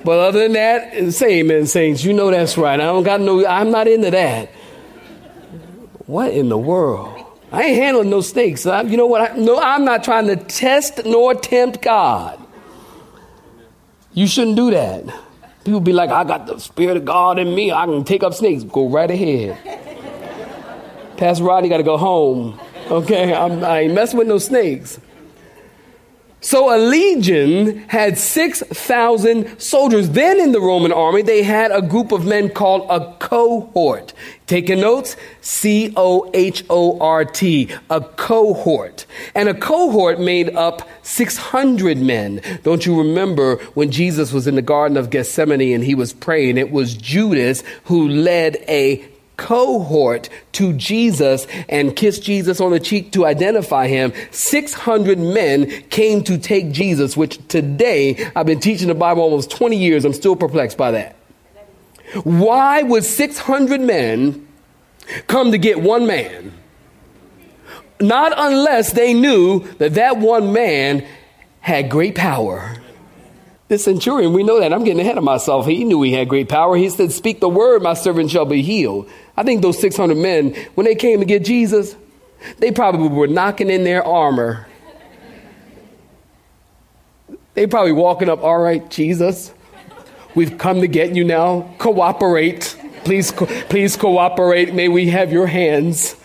But 0.03 0.19
other 0.19 0.39
than 0.39 0.53
that, 0.53 1.13
say 1.13 1.39
amen, 1.39 1.67
saints. 1.67 2.03
You 2.03 2.13
know 2.13 2.31
that's 2.31 2.57
right. 2.57 2.79
I 2.79 2.85
don't 2.85 3.03
got 3.03 3.21
no, 3.21 3.45
I'm 3.45 3.71
not 3.71 3.87
into 3.87 4.09
that. 4.11 4.49
What 6.07 6.31
in 6.31 6.49
the 6.49 6.57
world? 6.57 7.23
I 7.51 7.63
ain't 7.63 7.81
handling 7.81 8.09
no 8.09 8.21
snakes. 8.21 8.65
I, 8.65 8.81
you 8.81 8.97
know 8.97 9.05
what? 9.05 9.31
I, 9.31 9.35
no, 9.35 9.59
I'm 9.59 9.85
not 9.85 10.03
trying 10.03 10.27
to 10.27 10.37
test 10.37 11.05
nor 11.05 11.35
tempt 11.35 11.81
God. 11.81 12.39
You 14.13 14.25
shouldn't 14.27 14.55
do 14.55 14.71
that. 14.71 15.03
People 15.63 15.81
be 15.81 15.93
like, 15.93 16.09
I 16.09 16.23
got 16.23 16.47
the 16.47 16.57
Spirit 16.59 16.97
of 16.97 17.05
God 17.05 17.37
in 17.37 17.53
me. 17.53 17.71
I 17.71 17.85
can 17.85 18.03
take 18.03 18.23
up 18.23 18.33
snakes. 18.33 18.63
Go 18.63 18.89
right 18.89 19.09
ahead. 19.11 19.57
Pastor 21.21 21.43
Rodney 21.43 21.69
got 21.69 21.77
to 21.77 21.83
go 21.83 21.97
home. 21.97 22.59
Okay? 22.89 23.31
I'm, 23.31 23.63
I 23.63 23.81
ain't 23.81 23.93
messing 23.93 24.17
with 24.17 24.27
no 24.27 24.39
snakes. 24.39 24.99
So 26.43 26.75
a 26.75 26.79
legion 26.79 27.77
had 27.89 28.17
6,000 28.17 29.59
soldiers. 29.59 30.09
Then 30.09 30.39
in 30.39 30.51
the 30.51 30.59
Roman 30.59 30.91
army, 30.91 31.21
they 31.21 31.43
had 31.43 31.71
a 31.71 31.83
group 31.83 32.11
of 32.11 32.25
men 32.25 32.49
called 32.49 32.87
a 32.89 33.13
cohort. 33.19 34.15
Taking 34.47 34.79
notes? 34.79 35.15
C 35.41 35.93
O 35.95 36.27
H 36.33 36.65
O 36.71 36.99
R 36.99 37.23
T. 37.23 37.69
A 37.91 38.01
cohort. 38.01 39.05
And 39.35 39.47
a 39.47 39.53
cohort 39.53 40.19
made 40.19 40.55
up 40.55 40.89
600 41.03 41.99
men. 41.99 42.41
Don't 42.63 42.83
you 42.83 42.97
remember 42.97 43.57
when 43.75 43.91
Jesus 43.91 44.33
was 44.33 44.47
in 44.47 44.55
the 44.55 44.63
Garden 44.63 44.97
of 44.97 45.11
Gethsemane 45.11 45.75
and 45.75 45.83
he 45.83 45.93
was 45.93 46.13
praying? 46.13 46.57
It 46.57 46.71
was 46.71 46.95
Judas 46.95 47.61
who 47.83 48.07
led 48.07 48.55
a 48.67 49.07
cohort 49.41 50.29
to 50.51 50.71
Jesus 50.73 51.47
and 51.67 51.95
kissed 51.95 52.21
Jesus 52.23 52.61
on 52.61 52.71
the 52.71 52.79
cheek 52.79 53.11
to 53.13 53.25
identify 53.25 53.87
him. 53.87 54.13
600 54.29 55.17
men 55.17 55.67
came 55.89 56.23
to 56.25 56.37
take 56.37 56.71
Jesus, 56.71 57.17
which 57.17 57.45
today 57.47 58.31
I've 58.35 58.45
been 58.45 58.59
teaching 58.59 58.87
the 58.87 58.95
Bible 58.95 59.23
almost 59.23 59.49
20 59.49 59.75
years. 59.75 60.05
I'm 60.05 60.13
still 60.13 60.35
perplexed 60.35 60.77
by 60.77 60.91
that. 60.91 61.15
Why 62.23 62.83
would 62.83 63.03
600 63.03 63.81
men 63.81 64.47
come 65.25 65.51
to 65.51 65.57
get 65.57 65.81
one 65.81 66.05
man? 66.05 66.53
Not 67.99 68.33
unless 68.37 68.93
they 68.93 69.13
knew 69.13 69.67
that 69.79 69.95
that 69.95 70.17
one 70.17 70.53
man 70.53 71.07
had 71.61 71.89
great 71.89 72.15
power. 72.15 72.80
The 73.71 73.79
centurion, 73.79 74.33
we 74.33 74.43
know 74.43 74.59
that. 74.59 74.73
I'm 74.73 74.83
getting 74.83 74.99
ahead 74.99 75.17
of 75.17 75.23
myself. 75.23 75.65
He 75.65 75.85
knew 75.85 76.01
he 76.01 76.11
had 76.11 76.27
great 76.27 76.49
power. 76.49 76.75
He 76.75 76.89
said, 76.89 77.13
Speak 77.13 77.39
the 77.39 77.47
word, 77.47 77.81
my 77.81 77.93
servant 77.93 78.29
shall 78.29 78.43
be 78.43 78.61
healed. 78.61 79.09
I 79.37 79.43
think 79.43 79.61
those 79.61 79.79
600 79.79 80.17
men, 80.17 80.53
when 80.75 80.83
they 80.83 80.93
came 80.93 81.19
to 81.21 81.25
get 81.25 81.45
Jesus, 81.45 81.95
they 82.57 82.73
probably 82.73 83.07
were 83.07 83.27
knocking 83.27 83.69
in 83.69 83.85
their 83.85 84.05
armor. 84.05 84.67
They 87.53 87.65
probably 87.65 87.93
walking 87.93 88.27
up, 88.27 88.43
all 88.43 88.59
right, 88.59 88.91
Jesus, 88.91 89.53
we've 90.35 90.57
come 90.57 90.81
to 90.81 90.87
get 90.89 91.15
you 91.15 91.23
now. 91.23 91.73
Cooperate. 91.77 92.77
Please, 93.05 93.31
co- 93.31 93.45
please 93.45 93.95
cooperate. 93.95 94.73
May 94.73 94.89
we 94.89 95.07
have 95.11 95.31
your 95.31 95.47
hands 95.47 96.17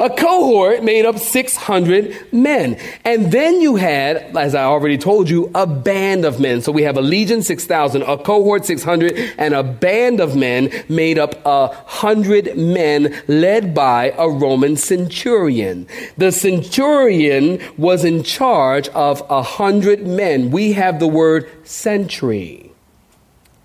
a 0.00 0.08
cohort 0.08 0.82
made 0.82 1.04
up 1.04 1.18
600 1.18 2.32
men. 2.32 2.78
And 3.04 3.30
then 3.30 3.60
you 3.60 3.76
had, 3.76 4.36
as 4.36 4.54
I 4.54 4.64
already 4.64 4.98
told 4.98 5.28
you, 5.28 5.50
a 5.54 5.66
band 5.66 6.24
of 6.24 6.40
men. 6.40 6.62
So 6.62 6.72
we 6.72 6.82
have 6.82 6.96
a 6.96 7.02
legion, 7.02 7.42
6,000, 7.42 8.02
a 8.02 8.16
cohort, 8.16 8.64
600, 8.64 9.34
and 9.38 9.54
a 9.54 9.62
band 9.62 10.20
of 10.20 10.34
men 10.34 10.72
made 10.88 11.18
up 11.18 11.44
a 11.44 11.68
hundred 11.68 12.56
men 12.56 13.22
led 13.28 13.74
by 13.74 14.14
a 14.16 14.28
Roman 14.28 14.76
centurion. 14.76 15.86
The 16.16 16.32
centurion 16.32 17.60
was 17.76 18.04
in 18.04 18.22
charge 18.22 18.88
of 18.88 19.22
a 19.28 19.42
hundred 19.42 20.06
men. 20.06 20.50
We 20.50 20.72
have 20.72 20.98
the 20.98 21.08
word 21.08 21.48
century. 21.64 22.72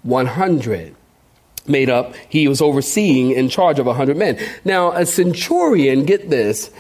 100 0.04 0.95
made 1.68 1.90
up, 1.90 2.16
he 2.30 2.48
was 2.48 2.62
overseeing 2.62 3.32
in 3.32 3.50
charge 3.50 3.80
of 3.80 3.86
100 3.86 4.18
men. 4.18 4.40
Now, 4.64 4.92
a 4.92 5.06
centurion, 5.06 6.06
get 6.06 6.30
this, 6.30 6.72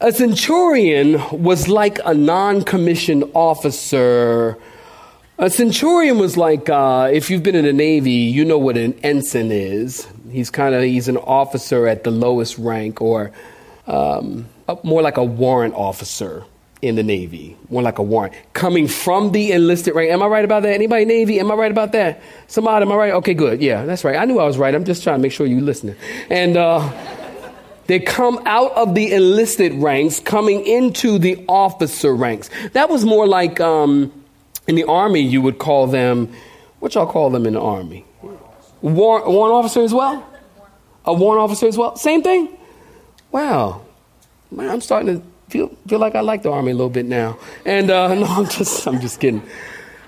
a 0.00 0.12
centurion 0.12 1.20
was 1.30 1.68
like 1.68 1.98
a 2.04 2.14
non 2.14 2.62
commissioned 2.62 3.24
officer. 3.34 4.58
A 5.38 5.48
centurion 5.48 6.18
was 6.18 6.36
like, 6.36 6.68
uh, 6.68 7.10
if 7.12 7.30
you've 7.30 7.42
been 7.42 7.54
in 7.54 7.64
the 7.64 7.72
Navy, 7.72 8.10
you 8.10 8.44
know 8.44 8.58
what 8.58 8.76
an 8.76 8.94
ensign 9.02 9.50
is. 9.50 10.06
He's 10.30 10.50
kind 10.50 10.74
of, 10.74 10.82
he's 10.82 11.08
an 11.08 11.16
officer 11.16 11.86
at 11.86 12.04
the 12.04 12.10
lowest 12.10 12.58
rank 12.58 13.00
or 13.00 13.32
um, 13.86 14.46
more 14.82 15.02
like 15.02 15.16
a 15.16 15.24
warrant 15.24 15.74
officer 15.74 16.44
in 16.82 16.96
the 16.96 17.02
Navy, 17.04 17.56
more 17.70 17.80
like 17.80 17.98
a 17.98 18.02
warrant, 18.02 18.34
coming 18.52 18.88
from 18.88 19.30
the 19.30 19.52
enlisted 19.52 19.94
rank. 19.94 20.10
Am 20.10 20.20
I 20.20 20.26
right 20.26 20.44
about 20.44 20.64
that? 20.64 20.74
Anybody 20.74 21.04
Navy? 21.04 21.38
Am 21.38 21.50
I 21.50 21.54
right 21.54 21.70
about 21.70 21.92
that? 21.92 22.20
Somebody, 22.48 22.84
am 22.84 22.90
I 22.90 22.96
right? 22.96 23.12
Okay, 23.14 23.34
good. 23.34 23.62
Yeah, 23.62 23.84
that's 23.84 24.02
right. 24.02 24.16
I 24.16 24.24
knew 24.24 24.40
I 24.40 24.44
was 24.44 24.58
right. 24.58 24.74
I'm 24.74 24.84
just 24.84 25.04
trying 25.04 25.18
to 25.18 25.22
make 25.22 25.30
sure 25.30 25.46
you're 25.46 25.60
listening. 25.60 25.94
And 26.28 26.56
uh, 26.56 26.92
they 27.86 28.00
come 28.00 28.42
out 28.46 28.72
of 28.72 28.96
the 28.96 29.12
enlisted 29.12 29.74
ranks, 29.74 30.18
coming 30.18 30.66
into 30.66 31.20
the 31.20 31.44
officer 31.48 32.14
ranks. 32.14 32.50
That 32.72 32.88
was 32.88 33.04
more 33.04 33.28
like 33.28 33.60
um, 33.60 34.12
in 34.66 34.74
the 34.74 34.84
army, 34.84 35.20
you 35.20 35.40
would 35.40 35.60
call 35.60 35.86
them, 35.86 36.32
what 36.80 36.96
y'all 36.96 37.06
call 37.06 37.30
them 37.30 37.46
in 37.46 37.54
the 37.54 37.60
army? 37.60 38.04
Warrant, 38.80 39.28
warrant 39.28 39.54
officer 39.54 39.82
as 39.82 39.94
well? 39.94 40.26
A 41.04 41.14
warrant 41.14 41.42
officer 41.42 41.68
as 41.68 41.78
well? 41.78 41.94
Same 41.94 42.22
thing? 42.22 42.48
Wow. 43.30 43.82
Man, 44.50 44.68
I'm 44.68 44.80
starting 44.80 45.20
to 45.20 45.31
feel 45.52 45.68
feel 45.86 45.98
like 45.98 46.14
I 46.14 46.20
like 46.20 46.42
the 46.42 46.50
army 46.50 46.72
a 46.72 46.74
little 46.74 46.90
bit 46.90 47.06
now. 47.06 47.38
And 47.66 47.90
uh, 47.90 48.14
no, 48.22 48.26
I'm 48.26 48.48
just 48.48 48.86
I'm 48.86 49.00
just 49.00 49.20
kidding. 49.20 49.42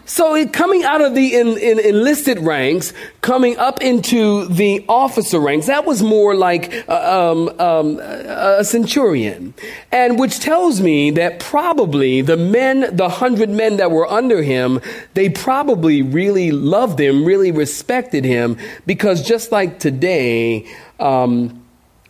So 0.07 0.47
coming 0.49 0.85
out 0.85 1.01
of 1.01 1.15
the 1.15 1.35
in, 1.35 1.57
in 1.57 1.79
enlisted 1.79 2.39
ranks, 2.39 2.93
coming 3.23 3.57
up 3.57 3.81
into 3.81 4.47
the 4.49 4.85
officer 4.87 5.41
ranks, 5.41 5.67
that 5.67 5.87
was 5.87 6.03
more 6.03 6.35
like 6.35 6.85
uh, 6.91 7.33
um, 7.33 7.49
um, 7.59 7.99
a 8.01 8.63
centurion, 8.65 9.55
and 9.91 10.19
which 10.19 10.41
tells 10.41 10.83
me 10.83 11.11
that 11.13 11.41
probably 11.41 12.21
the 12.21 12.37
men, 12.37 12.95
the 12.95 13.09
hundred 13.09 13.49
men 13.49 13.79
that 13.79 13.91
were 13.91 14.07
under 14.11 14.43
him, 14.43 14.79
they 15.15 15.31
probably 15.31 16.03
really 16.03 16.51
loved 16.51 17.01
him, 17.01 17.25
really 17.25 17.51
respected 17.51 18.27
him, 18.27 18.59
because 18.85 19.27
just 19.27 19.53
like 19.53 19.79
today, 19.79 20.67
um, 21.01 21.65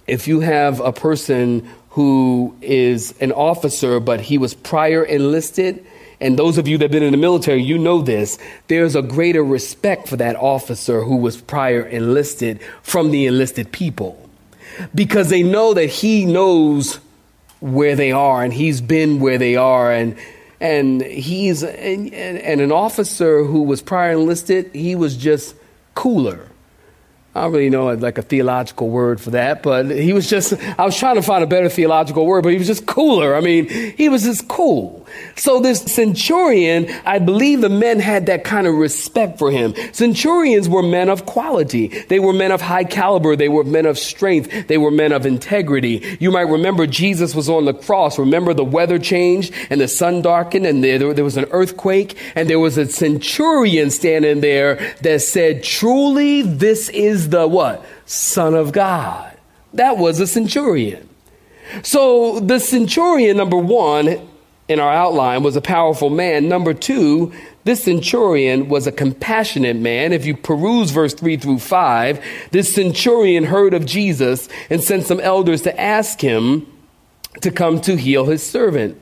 if 0.08 0.26
you 0.26 0.40
have 0.40 0.80
a 0.80 0.92
person 0.92 1.68
who 1.94 2.56
is 2.60 3.14
an 3.20 3.30
officer, 3.30 4.00
but 4.00 4.20
he 4.20 4.36
was 4.36 4.52
prior 4.52 5.04
enlisted. 5.04 5.86
And 6.20 6.36
those 6.36 6.58
of 6.58 6.66
you 6.66 6.76
that 6.78 6.86
have 6.86 6.90
been 6.90 7.04
in 7.04 7.12
the 7.12 7.16
military, 7.16 7.62
you 7.62 7.78
know 7.78 8.02
this. 8.02 8.36
There's 8.66 8.96
a 8.96 9.02
greater 9.02 9.44
respect 9.44 10.08
for 10.08 10.16
that 10.16 10.34
officer 10.34 11.02
who 11.02 11.16
was 11.16 11.40
prior 11.40 11.82
enlisted 11.82 12.60
from 12.82 13.12
the 13.12 13.26
enlisted 13.26 13.70
people 13.70 14.28
because 14.92 15.30
they 15.30 15.44
know 15.44 15.72
that 15.74 15.86
he 15.86 16.24
knows 16.24 16.98
where 17.60 17.94
they 17.94 18.10
are 18.10 18.42
and 18.42 18.52
he's 18.52 18.80
been 18.80 19.20
where 19.20 19.38
they 19.38 19.54
are 19.54 19.92
and 19.92 20.16
and 20.60 21.00
he's 21.00 21.62
and, 21.62 22.12
and 22.12 22.60
an 22.60 22.72
officer 22.72 23.44
who 23.44 23.62
was 23.62 23.80
prior 23.80 24.12
enlisted 24.12 24.70
he 24.74 24.96
was 24.96 25.16
just 25.16 25.54
cooler 25.94 26.48
I 27.34 27.42
don't 27.42 27.52
really 27.52 27.70
know 27.70 27.92
like 27.94 28.18
a 28.18 28.22
theological 28.22 28.88
word 28.88 29.20
for 29.20 29.30
that, 29.30 29.62
but 29.62 29.90
he 29.90 30.12
was 30.12 30.30
just, 30.30 30.52
I 30.78 30.84
was 30.84 30.96
trying 30.96 31.16
to 31.16 31.22
find 31.22 31.42
a 31.42 31.48
better 31.48 31.68
theological 31.68 32.26
word, 32.26 32.42
but 32.42 32.50
he 32.50 32.58
was 32.58 32.68
just 32.68 32.86
cooler. 32.86 33.34
I 33.34 33.40
mean, 33.40 33.68
he 33.68 34.08
was 34.08 34.22
just 34.22 34.46
cool. 34.46 35.03
So 35.36 35.60
this 35.60 35.80
centurion, 35.82 36.88
I 37.04 37.18
believe 37.18 37.60
the 37.60 37.68
men 37.68 38.00
had 38.00 38.26
that 38.26 38.44
kind 38.44 38.66
of 38.66 38.74
respect 38.74 39.38
for 39.38 39.50
him. 39.50 39.74
Centurions 39.92 40.68
were 40.68 40.82
men 40.82 41.08
of 41.08 41.26
quality. 41.26 41.88
They 41.88 42.18
were 42.18 42.32
men 42.32 42.52
of 42.52 42.60
high 42.60 42.84
caliber. 42.84 43.36
They 43.36 43.48
were 43.48 43.64
men 43.64 43.86
of 43.86 43.98
strength. 43.98 44.68
They 44.68 44.78
were 44.78 44.90
men 44.90 45.12
of 45.12 45.26
integrity. 45.26 46.16
You 46.20 46.30
might 46.30 46.48
remember 46.48 46.86
Jesus 46.86 47.34
was 47.34 47.48
on 47.48 47.64
the 47.64 47.74
cross. 47.74 48.18
Remember 48.18 48.54
the 48.54 48.64
weather 48.64 48.98
changed 48.98 49.52
and 49.70 49.80
the 49.80 49.88
sun 49.88 50.22
darkened 50.22 50.66
and 50.66 50.82
there, 50.82 51.12
there 51.12 51.24
was 51.24 51.36
an 51.36 51.46
earthquake 51.50 52.16
and 52.34 52.48
there 52.48 52.60
was 52.60 52.78
a 52.78 52.86
centurion 52.86 53.90
standing 53.90 54.40
there 54.40 54.94
that 55.02 55.22
said, 55.22 55.62
truly 55.62 56.42
this 56.42 56.88
is 56.90 57.30
the 57.30 57.46
what? 57.46 57.84
Son 58.06 58.54
of 58.54 58.72
God. 58.72 59.36
That 59.74 59.98
was 59.98 60.20
a 60.20 60.26
centurion. 60.26 61.08
So 61.82 62.40
the 62.40 62.60
centurion, 62.60 63.36
number 63.36 63.56
one, 63.56 64.28
in 64.68 64.80
our 64.80 64.92
outline 64.92 65.42
was 65.42 65.56
a 65.56 65.60
powerful 65.60 66.10
man. 66.10 66.48
Number 66.48 66.72
two, 66.72 67.32
this 67.64 67.84
centurion 67.84 68.68
was 68.68 68.86
a 68.86 68.92
compassionate 68.92 69.76
man. 69.76 70.12
If 70.12 70.24
you 70.24 70.36
peruse 70.36 70.90
verse 70.90 71.14
3 71.14 71.36
through 71.36 71.58
5, 71.58 72.24
this 72.50 72.74
centurion 72.74 73.44
heard 73.44 73.74
of 73.74 73.84
Jesus 73.84 74.48
and 74.70 74.82
sent 74.82 75.04
some 75.04 75.20
elders 75.20 75.62
to 75.62 75.80
ask 75.80 76.20
him 76.20 76.66
to 77.40 77.50
come 77.50 77.80
to 77.82 77.96
heal 77.96 78.26
his 78.26 78.42
servant. 78.42 79.00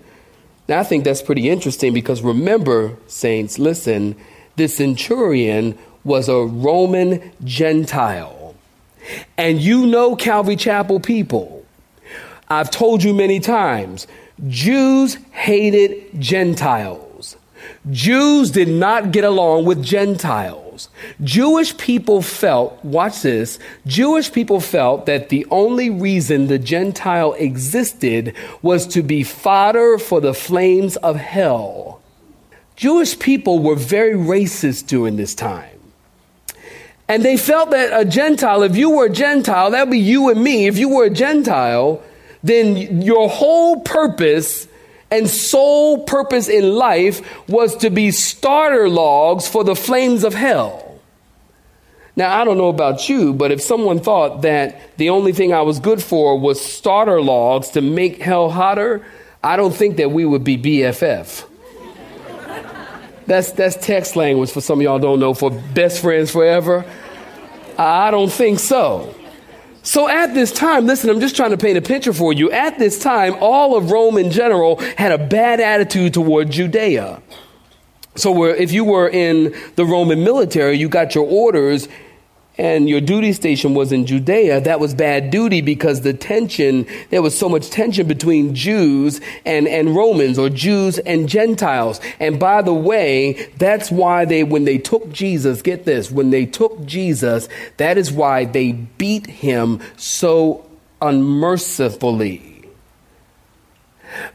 Now, 0.68 0.80
I 0.80 0.84
think 0.84 1.04
that's 1.04 1.22
pretty 1.22 1.48
interesting 1.48 1.92
because 1.92 2.22
remember, 2.22 2.96
saints, 3.06 3.58
listen, 3.58 4.16
this 4.56 4.76
centurion 4.76 5.78
was 6.04 6.28
a 6.28 6.38
Roman 6.38 7.32
Gentile. 7.44 8.54
And 9.36 9.60
you 9.60 9.86
know, 9.86 10.16
Calvary 10.16 10.56
Chapel 10.56 11.00
people, 11.00 11.64
I've 12.48 12.70
told 12.70 13.02
you 13.02 13.12
many 13.12 13.40
times, 13.40 14.06
Jews 14.48 15.18
hated 15.30 16.20
Gentiles. 16.20 17.36
Jews 17.90 18.50
did 18.50 18.68
not 18.68 19.12
get 19.12 19.24
along 19.24 19.64
with 19.64 19.84
Gentiles. 19.84 20.88
Jewish 21.22 21.76
people 21.76 22.22
felt, 22.22 22.84
watch 22.84 23.22
this, 23.22 23.58
Jewish 23.86 24.32
people 24.32 24.60
felt 24.60 25.06
that 25.06 25.28
the 25.28 25.46
only 25.50 25.90
reason 25.90 26.46
the 26.46 26.58
Gentile 26.58 27.34
existed 27.34 28.34
was 28.62 28.86
to 28.88 29.02
be 29.02 29.22
fodder 29.22 29.98
for 29.98 30.20
the 30.20 30.34
flames 30.34 30.96
of 30.96 31.16
hell. 31.16 32.00
Jewish 32.74 33.18
people 33.18 33.60
were 33.60 33.76
very 33.76 34.14
racist 34.14 34.86
during 34.86 35.16
this 35.16 35.34
time. 35.34 35.68
And 37.08 37.24
they 37.24 37.36
felt 37.36 37.70
that 37.70 37.98
a 37.98 38.04
Gentile, 38.04 38.62
if 38.62 38.76
you 38.76 38.90
were 38.90 39.06
a 39.06 39.12
Gentile, 39.12 39.70
that 39.70 39.86
would 39.86 39.92
be 39.92 39.98
you 39.98 40.30
and 40.30 40.42
me. 40.42 40.66
If 40.66 40.78
you 40.78 40.88
were 40.88 41.04
a 41.04 41.10
Gentile, 41.10 42.02
then 42.42 43.02
your 43.02 43.28
whole 43.28 43.80
purpose 43.80 44.66
and 45.10 45.28
sole 45.28 46.04
purpose 46.04 46.48
in 46.48 46.74
life 46.74 47.20
was 47.48 47.76
to 47.76 47.90
be 47.90 48.10
starter 48.10 48.88
logs 48.88 49.46
for 49.46 49.62
the 49.62 49.76
flames 49.76 50.24
of 50.24 50.34
hell. 50.34 51.00
Now, 52.16 52.38
I 52.38 52.44
don't 52.44 52.58
know 52.58 52.68
about 52.68 53.08
you, 53.08 53.32
but 53.32 53.52
if 53.52 53.60
someone 53.60 53.98
thought 53.98 54.42
that 54.42 54.96
the 54.98 55.10
only 55.10 55.32
thing 55.32 55.52
I 55.52 55.62
was 55.62 55.80
good 55.80 56.02
for 56.02 56.38
was 56.38 56.60
starter 56.60 57.22
logs 57.22 57.70
to 57.70 57.80
make 57.80 58.20
hell 58.20 58.50
hotter, 58.50 59.04
I 59.42 59.56
don't 59.56 59.74
think 59.74 59.96
that 59.96 60.10
we 60.10 60.24
would 60.24 60.44
be 60.44 60.58
BFF. 60.58 61.48
That's, 63.26 63.52
that's 63.52 63.76
text 63.76 64.16
language 64.16 64.50
for 64.50 64.60
some 64.60 64.80
of 64.80 64.82
y'all 64.82 64.98
don't 64.98 65.20
know 65.20 65.32
for 65.32 65.50
best 65.50 66.02
friends 66.02 66.30
forever. 66.30 66.84
I 67.78 68.10
don't 68.10 68.32
think 68.32 68.58
so. 68.58 69.14
So 69.82 70.08
at 70.08 70.32
this 70.32 70.52
time, 70.52 70.86
listen, 70.86 71.10
I'm 71.10 71.20
just 71.20 71.34
trying 71.34 71.50
to 71.50 71.56
paint 71.56 71.76
a 71.76 71.82
picture 71.82 72.12
for 72.12 72.32
you. 72.32 72.50
At 72.52 72.78
this 72.78 73.02
time, 73.02 73.34
all 73.40 73.76
of 73.76 73.90
Rome 73.90 74.16
in 74.16 74.30
general 74.30 74.78
had 74.96 75.10
a 75.10 75.18
bad 75.18 75.60
attitude 75.60 76.14
toward 76.14 76.50
Judea. 76.50 77.20
So 78.14 78.44
if 78.44 78.72
you 78.72 78.84
were 78.84 79.08
in 79.08 79.54
the 79.76 79.84
Roman 79.84 80.22
military, 80.22 80.76
you 80.76 80.88
got 80.88 81.14
your 81.14 81.26
orders 81.26 81.88
and 82.58 82.88
your 82.88 83.00
duty 83.00 83.32
station 83.32 83.74
was 83.74 83.92
in 83.92 84.04
Judea, 84.04 84.60
that 84.60 84.78
was 84.78 84.94
bad 84.94 85.30
duty 85.30 85.62
because 85.62 86.02
the 86.02 86.12
tension, 86.12 86.86
there 87.10 87.22
was 87.22 87.36
so 87.36 87.48
much 87.48 87.70
tension 87.70 88.06
between 88.06 88.54
Jews 88.54 89.20
and, 89.46 89.66
and 89.66 89.96
Romans 89.96 90.38
or 90.38 90.50
Jews 90.50 90.98
and 90.98 91.28
Gentiles. 91.28 92.00
And 92.20 92.38
by 92.38 92.60
the 92.60 92.74
way, 92.74 93.50
that's 93.56 93.90
why 93.90 94.26
they, 94.26 94.44
when 94.44 94.64
they 94.64 94.76
took 94.76 95.10
Jesus, 95.12 95.62
get 95.62 95.86
this, 95.86 96.10
when 96.10 96.30
they 96.30 96.44
took 96.44 96.84
Jesus, 96.84 97.48
that 97.78 97.96
is 97.96 98.12
why 98.12 98.44
they 98.44 98.72
beat 98.72 99.26
him 99.26 99.80
so 99.96 100.68
unmercifully. 101.00 102.68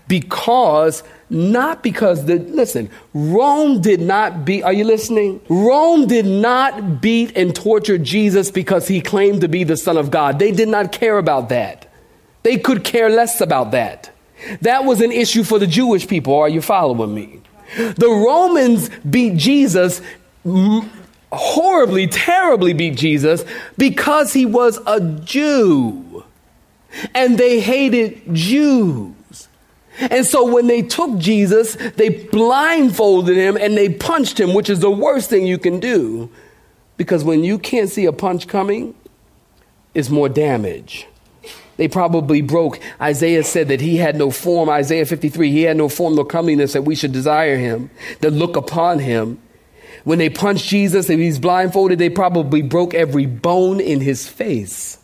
Because 0.08 1.04
not 1.30 1.84
because 1.84 2.26
the, 2.26 2.36
listen, 2.36 2.90
Rome 3.13 3.82
did 3.82 4.02
not 4.02 4.46
beat, 4.46 4.63
are 4.63 4.74
you 4.74 4.86
listening? 4.86 5.42
Rome 5.50 6.08
did 6.08 6.26
not 6.26 7.02
beat 7.02 7.36
and 7.36 7.56
torture 7.56 7.98
Jesus 7.98 8.50
because 8.50 8.88
he 8.88 9.02
claimed 9.02 9.42
to 9.42 9.48
be 9.48 9.63
the 9.63 9.78
Son 9.78 9.98
of 9.98 10.10
God. 10.10 10.40
They 10.40 10.52
did 10.52 10.70
not 10.70 10.92
care 10.92 11.18
about 11.18 11.50
that. 11.50 11.92
They 12.44 12.58
could 12.58 12.84
care 12.84 13.10
less 13.10 13.42
about 13.42 13.72
that. 13.72 14.12
That 14.62 14.86
was 14.86 15.02
an 15.02 15.12
issue 15.12 15.44
for 15.44 15.60
the 15.60 15.68
Jewish 15.68 16.08
people. 16.08 16.36
Are 16.36 16.48
you 16.48 16.62
following 16.62 17.13
me? 17.13 17.42
The 17.76 18.08
Romans 18.08 18.90
beat 19.10 19.36
Jesus 19.36 20.02
horribly, 21.32 22.08
terribly 22.08 22.74
beat 22.74 22.96
Jesus 22.96 23.44
because 23.78 24.32
he 24.32 24.46
was 24.46 24.80
a 24.88 25.02
Jew. 25.02 26.24
And 27.13 27.38
they 27.38 27.60
hated 27.60 28.34
Jews. 28.34 29.13
And 30.00 30.26
so 30.26 30.52
when 30.52 30.68
they 30.68 30.82
took 30.82 31.18
Jesus, 31.18 31.76
they 31.96 32.10
blindfolded 32.10 33.36
him 33.36 33.58
and 33.58 33.76
they 33.76 33.90
punched 33.90 34.40
him, 34.40 34.54
which 34.54 34.70
is 34.70 34.80
the 34.80 34.92
worst 34.92 35.30
thing 35.30 35.46
you 35.48 35.58
can 35.58 35.80
do. 35.80 36.30
Because 36.98 37.24
when 37.24 37.44
you 37.44 37.60
can't 37.60 37.90
see 37.90 38.06
a 38.06 38.14
punch 38.14 38.48
coming, 38.48 38.96
it's 39.94 40.10
more 40.10 40.30
damage. 40.30 41.08
They 41.78 41.88
probably 41.88 42.42
broke. 42.42 42.80
Isaiah 43.00 43.44
said 43.44 43.68
that 43.68 43.82
he 43.82 43.98
had 43.98 44.16
no 44.16 44.32
form. 44.32 44.70
Isaiah 44.70 45.06
53, 45.06 45.52
he 45.52 45.62
had 45.64 45.78
no 45.78 45.90
form 45.90 46.16
nor 46.16 46.26
comeliness 46.26 46.74
that 46.74 46.84
we 46.84 46.96
should 46.96 47.12
desire 47.12 47.58
him, 47.58 47.90
that 48.22 48.32
look 48.32 48.56
upon 48.56 49.00
him. 49.00 49.40
When 50.04 50.20
they 50.20 50.30
punched 50.30 50.68
Jesus 50.68 51.10
and 51.10 51.20
he's 51.20 51.40
blindfolded, 51.40 52.00
they 52.00 52.10
probably 52.10 52.62
broke 52.62 52.94
every 52.94 53.26
bone 53.26 53.80
in 53.80 54.02
his 54.02 54.28
face. 54.28 54.98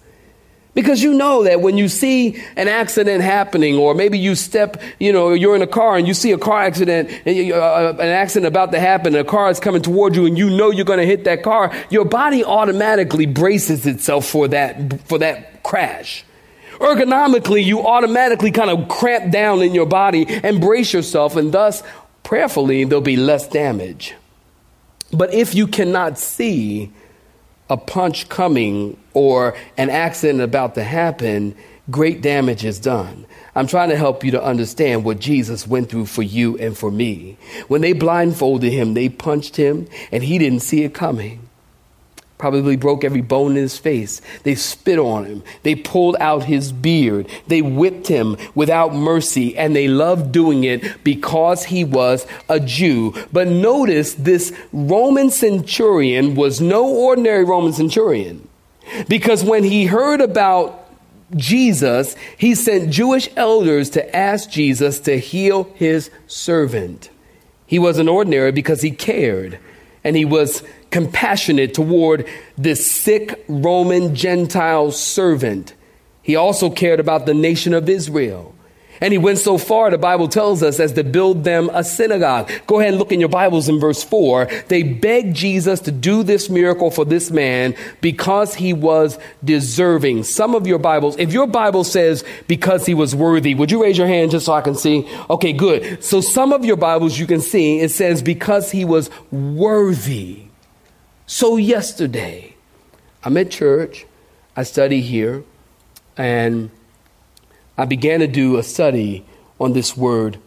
Because 0.73 1.03
you 1.03 1.13
know 1.13 1.43
that 1.43 1.61
when 1.61 1.77
you 1.77 1.87
see 1.87 2.41
an 2.55 2.67
accident 2.67 3.21
happening, 3.21 3.75
or 3.75 3.93
maybe 3.93 4.17
you 4.17 4.33
step, 4.33 4.81
you 4.99 5.13
know, 5.13 5.31
you're 5.33 5.55
in 5.55 5.61
a 5.61 5.67
car 5.67 5.97
and 5.97 6.07
you 6.07 6.15
see 6.15 6.31
a 6.31 6.37
car 6.37 6.63
accident, 6.63 7.11
you, 7.27 7.53
uh, 7.53 7.95
an 7.99 8.07
accident 8.07 8.47
about 8.47 8.71
to 8.71 8.79
happen, 8.79 9.15
and 9.15 9.27
a 9.27 9.29
car 9.29 9.51
is 9.51 9.59
coming 9.59 9.83
toward 9.83 10.15
you, 10.15 10.25
and 10.25 10.35
you 10.35 10.49
know 10.49 10.71
you're 10.71 10.85
going 10.85 10.99
to 10.99 11.05
hit 11.05 11.25
that 11.25 11.43
car, 11.43 11.71
your 11.91 12.05
body 12.05 12.43
automatically 12.43 13.27
braces 13.27 13.85
itself 13.85 14.25
for 14.25 14.47
that, 14.47 14.99
for 15.07 15.19
that 15.19 15.61
crash. 15.61 16.25
Ergonomically, 16.79 17.63
you 17.63 17.85
automatically 17.85 18.49
kind 18.49 18.71
of 18.71 18.89
cramp 18.89 19.31
down 19.31 19.61
in 19.61 19.75
your 19.75 19.85
body 19.85 20.25
and 20.27 20.59
brace 20.59 20.91
yourself, 20.91 21.35
and 21.35 21.51
thus, 21.51 21.83
prayerfully, 22.23 22.83
there'll 22.83 23.01
be 23.01 23.15
less 23.15 23.47
damage. 23.47 24.15
But 25.11 25.35
if 25.35 25.53
you 25.53 25.67
cannot 25.67 26.17
see, 26.17 26.91
a 27.69 27.77
punch 27.77 28.29
coming 28.29 28.97
or 29.13 29.55
an 29.77 29.89
accident 29.89 30.41
about 30.41 30.75
to 30.75 30.83
happen, 30.83 31.55
great 31.89 32.21
damage 32.21 32.65
is 32.65 32.79
done. 32.79 33.25
I'm 33.55 33.67
trying 33.67 33.89
to 33.89 33.97
help 33.97 34.23
you 34.23 34.31
to 34.31 34.43
understand 34.43 35.03
what 35.03 35.19
Jesus 35.19 35.67
went 35.67 35.89
through 35.89 36.07
for 36.07 36.23
you 36.23 36.57
and 36.57 36.77
for 36.77 36.89
me. 36.91 37.37
When 37.67 37.81
they 37.81 37.93
blindfolded 37.93 38.71
him, 38.71 38.93
they 38.93 39.09
punched 39.09 39.55
him, 39.55 39.87
and 40.11 40.23
he 40.23 40.37
didn't 40.37 40.61
see 40.61 40.83
it 40.83 40.93
coming 40.93 41.47
probably 42.43 42.75
broke 42.75 43.05
every 43.05 43.21
bone 43.21 43.51
in 43.51 43.63
his 43.63 43.77
face. 43.77 44.19
They 44.43 44.53
spit 44.53 44.99
on 44.99 45.23
him. 45.23 45.43
They 45.61 45.75
pulled 45.75 46.17
out 46.19 46.43
his 46.43 46.73
beard. 46.73 47.29
They 47.47 47.61
whipped 47.61 48.09
him 48.09 48.35
without 48.53 48.93
mercy, 48.93 49.57
and 49.57 49.73
they 49.73 49.87
loved 49.87 50.33
doing 50.33 50.65
it 50.65 51.01
because 51.05 51.63
he 51.63 51.85
was 51.85 52.27
a 52.49 52.59
Jew. 52.59 53.13
But 53.31 53.47
notice 53.47 54.13
this 54.15 54.51
Roman 54.73 55.29
centurion 55.29 56.35
was 56.35 56.59
no 56.59 56.85
ordinary 56.85 57.45
Roman 57.45 57.71
centurion. 57.71 58.45
Because 59.07 59.41
when 59.41 59.63
he 59.63 59.85
heard 59.85 60.19
about 60.19 60.85
Jesus, 61.37 62.13
he 62.37 62.55
sent 62.55 62.89
Jewish 62.89 63.29
elders 63.37 63.89
to 63.91 64.13
ask 64.13 64.49
Jesus 64.49 64.99
to 64.99 65.17
heal 65.17 65.71
his 65.75 66.11
servant. 66.27 67.09
He 67.65 67.79
wasn't 67.79 68.09
ordinary 68.09 68.51
because 68.51 68.81
he 68.81 68.91
cared 68.91 69.59
and 70.03 70.15
he 70.15 70.25
was 70.25 70.63
compassionate 70.91 71.73
toward 71.73 72.27
this 72.57 72.89
sick 72.89 73.43
Roman 73.47 74.15
Gentile 74.15 74.91
servant. 74.91 75.73
He 76.21 76.35
also 76.35 76.69
cared 76.69 76.99
about 76.99 77.25
the 77.25 77.33
nation 77.33 77.73
of 77.73 77.89
Israel. 77.89 78.53
And 79.01 79.11
he 79.11 79.17
went 79.17 79.39
so 79.39 79.57
far, 79.57 79.89
the 79.89 79.97
Bible 79.97 80.27
tells 80.27 80.63
us, 80.63 80.79
as 80.79 80.93
to 80.93 81.03
build 81.03 81.43
them 81.43 81.69
a 81.73 81.83
synagogue. 81.83 82.51
Go 82.67 82.79
ahead 82.79 82.91
and 82.91 82.99
look 82.99 83.11
in 83.11 83.19
your 83.19 83.29
Bibles 83.29 83.67
in 83.67 83.79
verse 83.79 84.03
4. 84.03 84.47
They 84.67 84.83
begged 84.83 85.35
Jesus 85.35 85.79
to 85.81 85.91
do 85.91 86.23
this 86.23 86.49
miracle 86.49 86.91
for 86.91 87.05
this 87.05 87.31
man 87.31 87.75
because 88.01 88.55
he 88.55 88.73
was 88.73 89.19
deserving. 89.43 90.23
Some 90.23 90.55
of 90.55 90.67
your 90.67 90.79
Bibles, 90.79 91.17
if 91.17 91.33
your 91.33 91.47
Bible 91.47 91.83
says 91.83 92.23
because 92.47 92.85
he 92.85 92.93
was 92.93 93.15
worthy, 93.15 93.55
would 93.55 93.71
you 93.71 93.83
raise 93.83 93.97
your 93.97 94.07
hand 94.07 94.31
just 94.31 94.45
so 94.45 94.53
I 94.53 94.61
can 94.61 94.75
see? 94.75 95.07
Okay, 95.29 95.53
good. 95.53 96.03
So 96.03 96.21
some 96.21 96.53
of 96.53 96.63
your 96.63 96.77
Bibles 96.77 97.17
you 97.17 97.27
can 97.27 97.41
see, 97.41 97.79
it 97.79 97.89
says 97.91 98.21
because 98.21 98.71
he 98.71 98.85
was 98.85 99.09
worthy. 99.31 100.43
So 101.25 101.57
yesterday, 101.57 102.55
I'm 103.23 103.37
at 103.37 103.49
church, 103.49 104.05
I 104.55 104.63
study 104.63 105.01
here, 105.01 105.43
and 106.17 106.69
I 107.77 107.85
began 107.85 108.19
to 108.19 108.27
do 108.27 108.57
a 108.57 108.63
study 108.63 109.25
on 109.59 109.73
this 109.73 109.97
word 109.97 110.39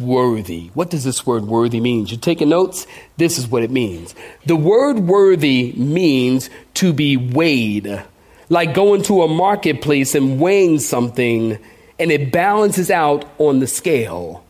worthy. 0.00 0.70
What 0.74 0.90
does 0.90 1.04
this 1.04 1.26
word 1.26 1.44
worthy 1.44 1.80
mean? 1.80 2.06
You're 2.06 2.18
taking 2.18 2.48
notes? 2.48 2.86
This 3.16 3.38
is 3.38 3.46
what 3.46 3.62
it 3.62 3.70
means. 3.70 4.14
The 4.46 4.56
word 4.56 4.98
worthy 4.98 5.72
means 5.72 6.50
to 6.74 6.92
be 6.92 7.16
weighed, 7.16 8.02
like 8.48 8.74
going 8.74 9.02
to 9.04 9.22
a 9.22 9.28
marketplace 9.28 10.14
and 10.14 10.40
weighing 10.40 10.80
something 10.80 11.58
and 12.02 12.10
it 12.10 12.32
balances 12.32 12.90
out 12.90 13.24
on 13.38 13.60
the 13.60 13.66
scale. 13.68 14.44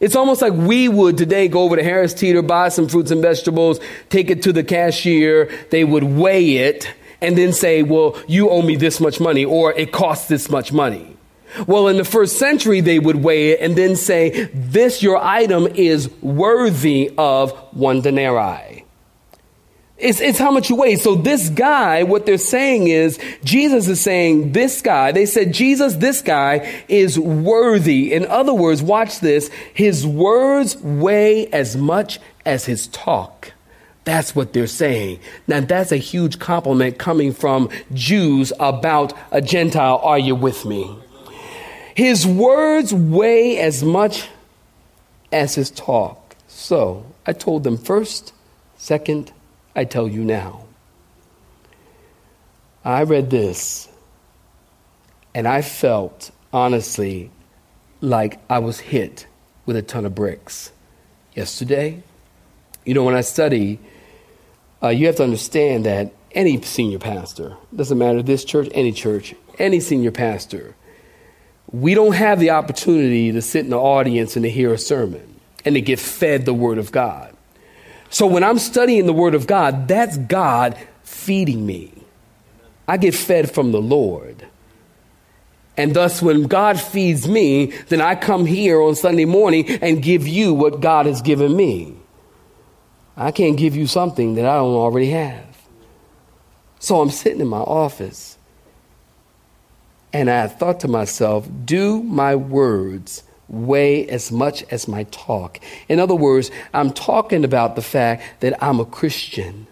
It's 0.00 0.16
almost 0.16 0.40
like 0.40 0.54
we 0.54 0.88
would 0.88 1.18
today 1.18 1.46
go 1.46 1.64
over 1.64 1.76
to 1.76 1.82
Harris 1.82 2.14
Teeter, 2.14 2.40
buy 2.40 2.70
some 2.70 2.88
fruits 2.88 3.10
and 3.10 3.20
vegetables, 3.20 3.80
take 4.08 4.30
it 4.30 4.42
to 4.44 4.52
the 4.52 4.64
cashier, 4.64 5.50
they 5.70 5.84
would 5.84 6.04
weigh 6.04 6.56
it, 6.56 6.90
and 7.20 7.36
then 7.36 7.52
say, 7.52 7.82
Well, 7.82 8.16
you 8.26 8.48
owe 8.48 8.62
me 8.62 8.76
this 8.76 8.98
much 8.98 9.20
money, 9.20 9.44
or 9.44 9.74
it 9.74 9.92
costs 9.92 10.28
this 10.28 10.48
much 10.48 10.72
money. 10.72 11.18
Well, 11.66 11.88
in 11.88 11.96
the 11.96 12.04
first 12.04 12.38
century, 12.38 12.80
they 12.80 12.98
would 12.98 13.16
weigh 13.16 13.50
it 13.50 13.60
and 13.60 13.76
then 13.76 13.96
say, 13.96 14.44
This, 14.54 15.02
your 15.02 15.18
item, 15.18 15.66
is 15.66 16.10
worthy 16.22 17.12
of 17.16 17.52
one 17.72 18.00
denarii. 18.00 18.84
It's, 20.00 20.20
it's 20.20 20.38
how 20.38 20.50
much 20.50 20.70
you 20.70 20.76
weigh. 20.76 20.96
So, 20.96 21.14
this 21.14 21.50
guy, 21.50 22.04
what 22.04 22.24
they're 22.24 22.38
saying 22.38 22.88
is, 22.88 23.18
Jesus 23.44 23.86
is 23.86 24.00
saying, 24.00 24.52
This 24.52 24.80
guy, 24.80 25.12
they 25.12 25.26
said, 25.26 25.52
Jesus, 25.52 25.94
this 25.96 26.22
guy 26.22 26.84
is 26.88 27.18
worthy. 27.18 28.14
In 28.14 28.26
other 28.26 28.54
words, 28.54 28.82
watch 28.82 29.20
this, 29.20 29.50
his 29.74 30.06
words 30.06 30.76
weigh 30.78 31.48
as 31.48 31.76
much 31.76 32.18
as 32.46 32.64
his 32.64 32.86
talk. 32.88 33.52
That's 34.04 34.34
what 34.34 34.54
they're 34.54 34.66
saying. 34.66 35.20
Now, 35.46 35.60
that's 35.60 35.92
a 35.92 35.98
huge 35.98 36.38
compliment 36.38 36.98
coming 36.98 37.32
from 37.32 37.68
Jews 37.92 38.52
about 38.58 39.12
a 39.30 39.42
Gentile. 39.42 40.00
Are 40.02 40.18
you 40.18 40.34
with 40.34 40.64
me? 40.64 40.98
His 42.00 42.26
words 42.26 42.94
weigh 42.94 43.58
as 43.58 43.84
much 43.84 44.30
as 45.30 45.56
his 45.56 45.70
talk. 45.70 46.34
So 46.48 47.04
I 47.26 47.34
told 47.34 47.62
them 47.62 47.76
first, 47.76 48.32
second, 48.78 49.32
I 49.76 49.84
tell 49.84 50.08
you 50.08 50.24
now. 50.24 50.64
I 52.86 53.02
read 53.02 53.28
this 53.28 53.86
and 55.34 55.46
I 55.46 55.60
felt, 55.60 56.30
honestly, 56.54 57.30
like 58.00 58.40
I 58.48 58.60
was 58.60 58.80
hit 58.80 59.26
with 59.66 59.76
a 59.76 59.82
ton 59.82 60.06
of 60.06 60.14
bricks. 60.14 60.72
Yesterday, 61.34 62.02
you 62.86 62.94
know, 62.94 63.04
when 63.04 63.14
I 63.14 63.20
study, 63.20 63.78
uh, 64.82 64.88
you 64.88 65.04
have 65.04 65.16
to 65.16 65.24
understand 65.24 65.84
that 65.84 66.14
any 66.32 66.62
senior 66.62 66.98
pastor, 66.98 67.58
doesn't 67.76 67.98
matter 67.98 68.22
this 68.22 68.42
church, 68.42 68.70
any 68.72 68.90
church, 68.90 69.34
any 69.58 69.80
senior 69.80 70.12
pastor, 70.12 70.76
we 71.72 71.94
don't 71.94 72.14
have 72.14 72.40
the 72.40 72.50
opportunity 72.50 73.32
to 73.32 73.42
sit 73.42 73.64
in 73.64 73.70
the 73.70 73.78
audience 73.78 74.36
and 74.36 74.44
to 74.44 74.50
hear 74.50 74.72
a 74.72 74.78
sermon 74.78 75.40
and 75.64 75.74
to 75.74 75.80
get 75.80 75.98
fed 75.98 76.44
the 76.44 76.54
Word 76.54 76.78
of 76.78 76.90
God. 76.90 77.34
So 78.08 78.26
when 78.26 78.42
I'm 78.42 78.58
studying 78.58 79.06
the 79.06 79.12
Word 79.12 79.34
of 79.34 79.46
God, 79.46 79.86
that's 79.86 80.16
God 80.16 80.76
feeding 81.04 81.64
me. 81.64 81.92
I 82.88 82.96
get 82.96 83.14
fed 83.14 83.52
from 83.52 83.70
the 83.70 83.80
Lord. 83.80 84.46
And 85.76 85.94
thus, 85.94 86.20
when 86.20 86.48
God 86.48 86.80
feeds 86.80 87.28
me, 87.28 87.66
then 87.88 88.00
I 88.00 88.16
come 88.16 88.46
here 88.46 88.82
on 88.82 88.96
Sunday 88.96 89.24
morning 89.24 89.70
and 89.80 90.02
give 90.02 90.26
you 90.26 90.52
what 90.52 90.80
God 90.80 91.06
has 91.06 91.22
given 91.22 91.56
me. 91.56 91.94
I 93.16 93.30
can't 93.30 93.56
give 93.56 93.76
you 93.76 93.86
something 93.86 94.34
that 94.34 94.44
I 94.44 94.56
don't 94.56 94.74
already 94.74 95.10
have. 95.10 95.46
So 96.80 97.00
I'm 97.00 97.10
sitting 97.10 97.40
in 97.40 97.48
my 97.48 97.58
office 97.58 98.38
and 100.12 100.30
I 100.30 100.48
thought 100.48 100.80
to 100.80 100.88
myself, 100.88 101.48
do 101.64 102.02
my 102.02 102.34
words 102.34 103.22
weigh 103.48 104.08
as 104.08 104.32
much 104.32 104.64
as 104.70 104.88
my 104.88 105.04
talk? 105.04 105.60
In 105.88 106.00
other 106.00 106.14
words, 106.14 106.50
I'm 106.74 106.92
talking 106.92 107.44
about 107.44 107.76
the 107.76 107.82
fact 107.82 108.40
that 108.40 108.62
I'm 108.62 108.80
a 108.80 108.84
Christian. 108.84 109.66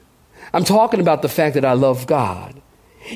I'm 0.53 0.65
talking 0.65 1.01
about 1.01 1.23
the 1.23 1.29
fact 1.29 1.55
that 1.55 1.65
I 1.65 1.73
love 1.73 2.07
God. 2.07 2.61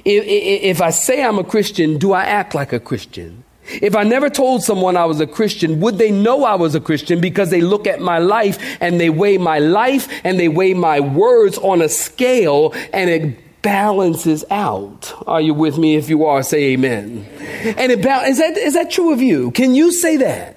If, 0.05 0.25
if, 0.25 0.81
I 0.81 0.91
say 0.91 1.23
I'm 1.23 1.39
a 1.39 1.45
Christian, 1.45 1.99
do 1.99 2.13
I 2.13 2.25
act 2.25 2.55
like 2.55 2.73
a 2.73 2.81
Christian? 2.81 3.45
If 3.65 3.95
I 3.95 4.03
never 4.03 4.29
told 4.29 4.63
someone 4.63 4.97
I 4.97 5.05
was 5.05 5.21
a 5.21 5.27
Christian, 5.27 5.81
would 5.81 5.99
they 5.99 6.11
know 6.11 6.45
I 6.45 6.57
was 6.57 6.75
a 6.75 6.81
Christian 6.81 7.21
because 7.21 7.51
they 7.51 7.61
look 7.61 7.87
at 7.87 8.01
my 8.01 8.19
life 8.19 8.59
and 8.81 8.99
they 8.99 9.11
weigh 9.11 9.39
my 9.39 9.61
life 9.61 10.09
and 10.25 10.39
they 10.39 10.49
weigh 10.49 10.75
my 10.75 10.99
words 10.99 11.59
on 11.59 11.81
a 11.81 11.89
scale 11.89 12.75
and 12.93 13.09
it 13.09 13.42
balances 13.63 14.45
out. 14.51 15.13
Are 15.27 15.41
you 15.41 15.55
with 15.55 15.79
me? 15.79 15.97
If 15.97 16.09
you 16.09 16.27
are, 16.27 16.43
say 16.43 16.73
amen. 16.73 17.27
And 17.65 17.93
it 17.93 18.03
ba- 18.03 18.25
is 18.27 18.39
that 18.39 18.57
is 18.57 18.75
that 18.75 18.91
true 18.91 19.13
of 19.13 19.23
you? 19.23 19.51
Can 19.53 19.75
you 19.75 19.93
say 19.93 20.19
that? 20.19 20.57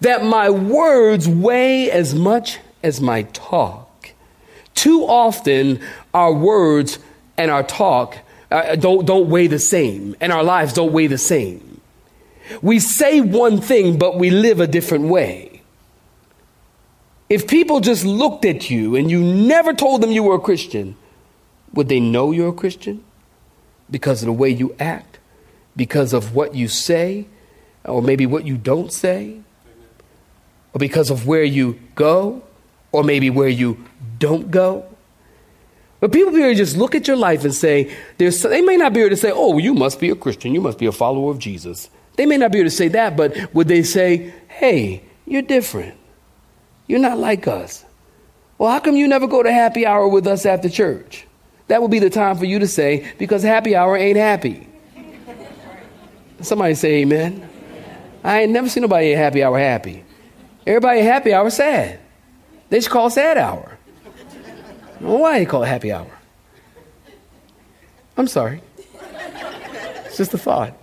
That 0.00 0.24
my 0.24 0.50
words 0.50 1.28
weigh 1.28 1.90
as 1.90 2.14
much 2.14 2.58
as 2.82 3.00
my 3.00 3.22
talk. 3.22 4.12
Too 4.74 5.02
often, 5.02 5.80
our 6.14 6.32
words 6.32 6.98
and 7.36 7.50
our 7.50 7.62
talk 7.62 8.16
uh, 8.50 8.76
don't 8.76 9.06
don't 9.06 9.28
weigh 9.28 9.46
the 9.46 9.58
same, 9.58 10.16
and 10.20 10.32
our 10.32 10.42
lives 10.42 10.72
don't 10.72 10.92
weigh 10.92 11.06
the 11.06 11.18
same. 11.18 11.80
We 12.62 12.80
say 12.80 13.20
one 13.20 13.60
thing, 13.60 13.98
but 13.98 14.18
we 14.18 14.30
live 14.30 14.60
a 14.60 14.66
different 14.66 15.04
way. 15.04 15.62
If 17.28 17.46
people 17.46 17.78
just 17.78 18.04
looked 18.04 18.44
at 18.44 18.70
you 18.70 18.96
and 18.96 19.08
you 19.08 19.22
never 19.22 19.72
told 19.72 20.00
them 20.00 20.10
you 20.10 20.24
were 20.24 20.34
a 20.34 20.40
Christian, 20.40 20.96
would 21.72 21.88
they 21.88 22.00
know 22.00 22.32
you're 22.32 22.48
a 22.48 22.52
Christian? 22.52 23.04
Because 23.90 24.22
of 24.22 24.26
the 24.26 24.32
way 24.32 24.50
you 24.50 24.74
act? 24.78 25.18
Because 25.76 26.12
of 26.12 26.34
what 26.34 26.54
you 26.54 26.68
say? 26.68 27.26
Or 27.84 28.02
maybe 28.02 28.26
what 28.26 28.46
you 28.46 28.56
don't 28.56 28.92
say? 28.92 29.40
Or 30.72 30.78
because 30.78 31.10
of 31.10 31.26
where 31.26 31.44
you 31.44 31.80
go? 31.94 32.42
Or 32.92 33.04
maybe 33.04 33.30
where 33.30 33.48
you 33.48 33.84
don't 34.18 34.50
go? 34.50 34.84
But 36.00 36.12
people 36.12 36.32
be 36.32 36.38
able 36.38 36.52
to 36.52 36.54
just 36.54 36.76
look 36.76 36.94
at 36.94 37.06
your 37.06 37.16
life 37.16 37.44
and 37.44 37.54
say, 37.54 37.94
they 38.16 38.60
may 38.62 38.76
not 38.76 38.94
be 38.94 39.00
able 39.00 39.10
to 39.10 39.16
say, 39.16 39.30
oh, 39.32 39.58
you 39.58 39.74
must 39.74 40.00
be 40.00 40.08
a 40.08 40.16
Christian, 40.16 40.54
you 40.54 40.60
must 40.60 40.78
be 40.78 40.86
a 40.86 40.92
follower 40.92 41.30
of 41.30 41.38
Jesus. 41.38 41.90
They 42.16 42.26
may 42.26 42.38
not 42.38 42.52
be 42.52 42.58
able 42.58 42.70
to 42.70 42.76
say 42.76 42.88
that, 42.88 43.16
but 43.16 43.54
would 43.54 43.68
they 43.68 43.82
say, 43.82 44.32
hey, 44.48 45.04
you're 45.26 45.42
different? 45.42 45.94
You're 46.86 47.00
not 47.00 47.18
like 47.18 47.46
us. 47.46 47.84
Well, 48.56 48.70
how 48.70 48.80
come 48.80 48.96
you 48.96 49.08
never 49.08 49.26
go 49.26 49.42
to 49.42 49.52
happy 49.52 49.86
hour 49.86 50.08
with 50.08 50.26
us 50.26 50.46
after 50.46 50.68
church? 50.68 51.26
That 51.70 51.80
would 51.80 51.92
be 51.92 52.00
the 52.00 52.10
time 52.10 52.36
for 52.36 52.46
you 52.46 52.58
to 52.58 52.66
say, 52.66 53.12
because 53.16 53.44
happy 53.44 53.76
hour 53.76 53.96
ain't 53.96 54.16
happy. 54.16 54.66
Somebody 56.40 56.74
say 56.74 57.02
amen. 57.02 57.48
I 58.24 58.40
ain't 58.40 58.50
never 58.50 58.68
seen 58.68 58.80
nobody 58.80 59.12
at 59.14 59.18
happy 59.18 59.44
hour 59.44 59.56
happy. 59.56 60.02
Everybody 60.66 60.98
at 60.98 61.04
happy 61.04 61.32
hour 61.32 61.48
sad. 61.48 62.00
They 62.70 62.80
should 62.80 62.90
call 62.90 63.08
sad 63.08 63.38
hour. 63.38 63.78
why 64.98 65.38
they 65.38 65.46
call 65.46 65.62
it 65.62 65.68
happy 65.68 65.92
hour? 65.92 66.10
I'm 68.16 68.26
sorry. 68.26 68.62
It's 70.06 70.16
just 70.16 70.34
a 70.34 70.38
thought. 70.38 70.74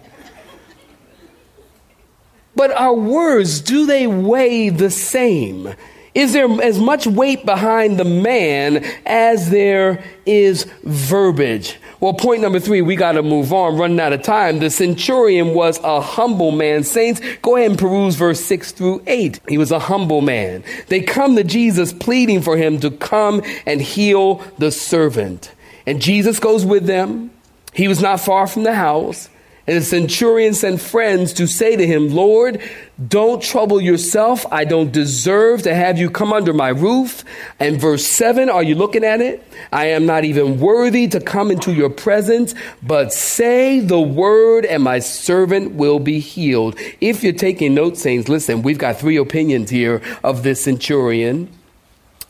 But 2.56 2.72
our 2.72 2.94
words, 2.94 3.60
do 3.60 3.86
they 3.86 4.08
weigh 4.08 4.70
the 4.70 4.90
same? 4.90 5.76
Is 6.18 6.34
there 6.34 6.50
as 6.64 6.80
much 6.80 7.06
weight 7.06 7.46
behind 7.46 8.00
the 8.00 8.04
man 8.04 8.84
as 9.06 9.52
there 9.52 10.04
is 10.26 10.64
verbiage? 10.82 11.78
Well, 12.00 12.16
point 12.16 12.42
number 12.42 12.60
three, 12.60 12.82
we 12.82 12.96
got 12.96 13.12
to 13.12 13.22
move 13.22 13.54
on, 13.54 13.78
running 13.78 14.00
out 14.00 14.14
of 14.14 14.24
time. 14.24 14.58
The 14.58 14.72
centurion 14.72 15.54
was 15.54 15.78
a 15.84 16.02
humble 16.02 16.50
man. 16.50 16.84
Saints, 16.84 17.22
go 17.44 17.56
ahead 17.56 17.70
and 17.70 17.80
peruse 17.80 18.16
verse 18.16 18.44
six 18.44 18.72
through 18.72 19.04
eight. 19.06 19.40
He 19.48 19.60
was 19.60 19.72
a 19.72 19.78
humble 19.78 20.22
man. 20.22 20.64
They 20.88 21.02
come 21.02 21.36
to 21.36 21.44
Jesus 21.44 21.94
pleading 21.94 22.42
for 22.42 22.58
him 22.58 22.80
to 22.80 22.90
come 22.90 23.44
and 23.68 23.80
heal 23.80 24.44
the 24.58 24.72
servant. 24.72 25.54
And 25.86 26.02
Jesus 26.02 26.40
goes 26.40 26.66
with 26.66 26.88
them. 26.88 27.30
He 27.74 27.88
was 27.88 28.02
not 28.02 28.22
far 28.22 28.48
from 28.48 28.64
the 28.64 28.74
house. 28.74 29.30
And 29.68 29.76
the 29.76 29.82
centurion 29.82 30.54
sent 30.54 30.80
friends 30.80 31.34
to 31.34 31.46
say 31.46 31.76
to 31.76 31.86
him, 31.86 32.08
Lord, 32.08 32.62
don't 33.06 33.44
trouble 33.44 33.82
yourself. 33.82 34.46
I 34.50 34.64
don't 34.64 34.94
deserve 34.94 35.64
to 35.64 35.76
have 35.76 35.98
you 35.98 36.10
come 36.10 36.32
under 36.32 36.54
my 36.54 36.70
roof. 36.70 37.26
And 37.60 37.80
verse 37.80 38.06
7, 38.06 38.50
are 38.50 38.64
you 38.64 38.76
looking 38.76 39.04
at 39.04 39.20
it? 39.20 39.46
I 39.74 39.88
am 39.88 40.06
not 40.06 40.24
even 40.24 40.62
worthy 40.62 41.10
to 41.10 41.20
come 41.20 41.52
into 41.52 41.74
your 41.74 41.90
presence, 41.90 42.56
but 42.82 43.12
say 43.12 43.82
the 43.82 44.00
word 44.00 44.64
and 44.64 44.84
my 44.84 45.00
servant 45.00 45.74
will 45.74 46.00
be 46.00 46.20
healed. 46.20 46.80
If 47.02 47.22
you're 47.22 47.34
taking 47.34 47.74
notes, 47.74 48.02
saints, 48.02 48.30
listen, 48.30 48.62
we've 48.62 48.78
got 48.78 48.98
three 48.98 49.18
opinions 49.18 49.70
here 49.70 50.02
of 50.24 50.44
this 50.44 50.64
centurion. 50.64 51.50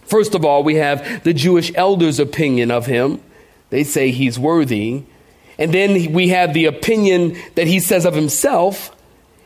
First 0.07 0.33
of 0.33 0.43
all, 0.43 0.63
we 0.63 0.75
have 0.75 1.23
the 1.23 1.35
Jewish 1.35 1.71
elders' 1.75 2.19
opinion 2.19 2.71
of 2.71 2.87
him. 2.87 3.21
They 3.69 3.83
say 3.83 4.09
he's 4.09 4.39
worthy. 4.39 5.03
And 5.57 5.73
then 5.73 6.13
we 6.13 6.29
have 6.29 6.53
the 6.53 6.65
opinion 6.65 7.37
that 7.55 7.67
he 7.67 7.79
says 7.79 8.05
of 8.05 8.13
himself, 8.13 8.95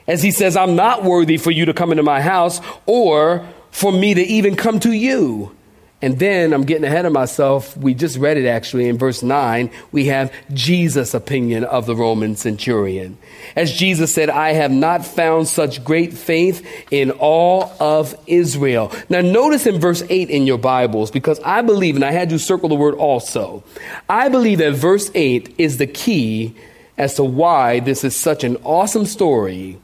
as 0.07 0.21
he 0.21 0.31
says, 0.31 0.57
I'm 0.57 0.75
not 0.75 1.03
worthy 1.03 1.37
for 1.37 1.51
you 1.51 1.65
to 1.65 1.73
come 1.73 1.91
into 1.91 2.03
my 2.03 2.21
house 2.21 2.59
or 2.85 3.47
for 3.71 3.91
me 3.91 4.13
to 4.13 4.21
even 4.21 4.55
come 4.55 4.79
to 4.81 4.91
you. 4.91 5.55
And 6.01 6.17
then 6.17 6.51
I'm 6.51 6.63
getting 6.63 6.83
ahead 6.83 7.05
of 7.05 7.13
myself. 7.13 7.77
We 7.77 7.93
just 7.93 8.17
read 8.17 8.37
it 8.37 8.47
actually 8.47 8.89
in 8.89 8.97
verse 8.97 9.21
9. 9.21 9.69
We 9.91 10.05
have 10.05 10.33
Jesus' 10.51 11.13
opinion 11.13 11.63
of 11.63 11.85
the 11.85 11.95
Roman 11.95 12.35
centurion. 12.35 13.19
As 13.55 13.71
Jesus 13.71 14.11
said, 14.11 14.29
I 14.29 14.53
have 14.53 14.71
not 14.71 15.05
found 15.05 15.47
such 15.47 15.83
great 15.83 16.13
faith 16.13 16.65
in 16.89 17.11
all 17.11 17.71
of 17.79 18.15
Israel. 18.25 18.91
Now, 19.09 19.21
notice 19.21 19.67
in 19.67 19.79
verse 19.79 20.03
8 20.09 20.29
in 20.31 20.47
your 20.47 20.57
Bibles, 20.57 21.11
because 21.11 21.39
I 21.41 21.61
believe, 21.61 21.95
and 21.95 22.05
I 22.05 22.11
had 22.11 22.31
you 22.31 22.39
circle 22.39 22.69
the 22.69 22.75
word 22.75 22.95
also, 22.95 23.63
I 24.09 24.29
believe 24.29 24.57
that 24.57 24.73
verse 24.73 25.11
8 25.13 25.53
is 25.59 25.77
the 25.77 25.87
key 25.87 26.55
as 26.97 27.15
to 27.15 27.23
why 27.23 27.79
this 27.79 28.03
is 28.03 28.15
such 28.15 28.43
an 28.43 28.57
awesome 28.63 29.05
story 29.05 29.79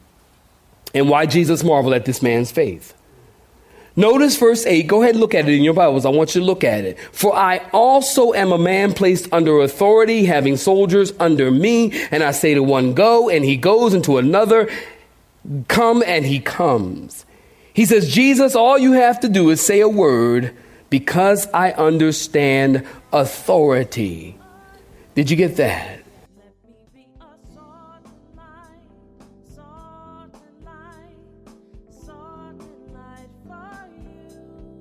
and 0.95 1.10
why 1.10 1.27
Jesus 1.27 1.63
marveled 1.63 1.93
at 1.93 2.06
this 2.06 2.23
man's 2.23 2.51
faith. 2.51 2.93
Notice 3.98 4.38
verse 4.38 4.64
8. 4.64 4.86
Go 4.86 5.02
ahead 5.02 5.16
and 5.16 5.20
look 5.20 5.34
at 5.34 5.50
it 5.50 5.54
in 5.56 5.64
your 5.64 5.74
Bibles. 5.74 6.06
I 6.06 6.10
want 6.10 6.36
you 6.36 6.42
to 6.42 6.46
look 6.46 6.64
at 6.64 6.86
it. 6.86 7.00
For 7.12 7.36
I 7.36 7.58
also 7.74 8.32
am 8.32 8.52
a 8.52 8.58
man 8.58 8.94
placed 8.94 9.28
under 9.34 9.60
authority, 9.60 10.26
having 10.26 10.56
soldiers 10.56 11.12
under 11.20 11.50
me. 11.50 11.92
And 12.12 12.24
I 12.24 12.30
say 12.32 12.54
to 12.54 12.62
one, 12.62 12.94
go, 12.94 13.28
and 13.28 13.44
he 13.44 13.58
goes, 13.58 13.96
and 13.96 14.04
to 14.04 14.20
another, 14.20 14.70
come, 15.68 16.04
and 16.06 16.28
he 16.28 16.40
comes. 16.40 17.26
He 17.74 17.86
says, 17.86 18.14
Jesus, 18.14 18.56
all 18.56 18.78
you 18.78 18.92
have 18.92 19.20
to 19.22 19.30
do 19.30 19.50
is 19.50 19.66
say 19.66 19.80
a 19.80 19.90
word 19.90 20.56
because 20.92 21.48
I 21.52 21.72
understand 21.72 22.86
authority. 23.12 24.38
Did 25.16 25.32
you 25.32 25.38
get 25.38 25.58
that? 25.58 26.04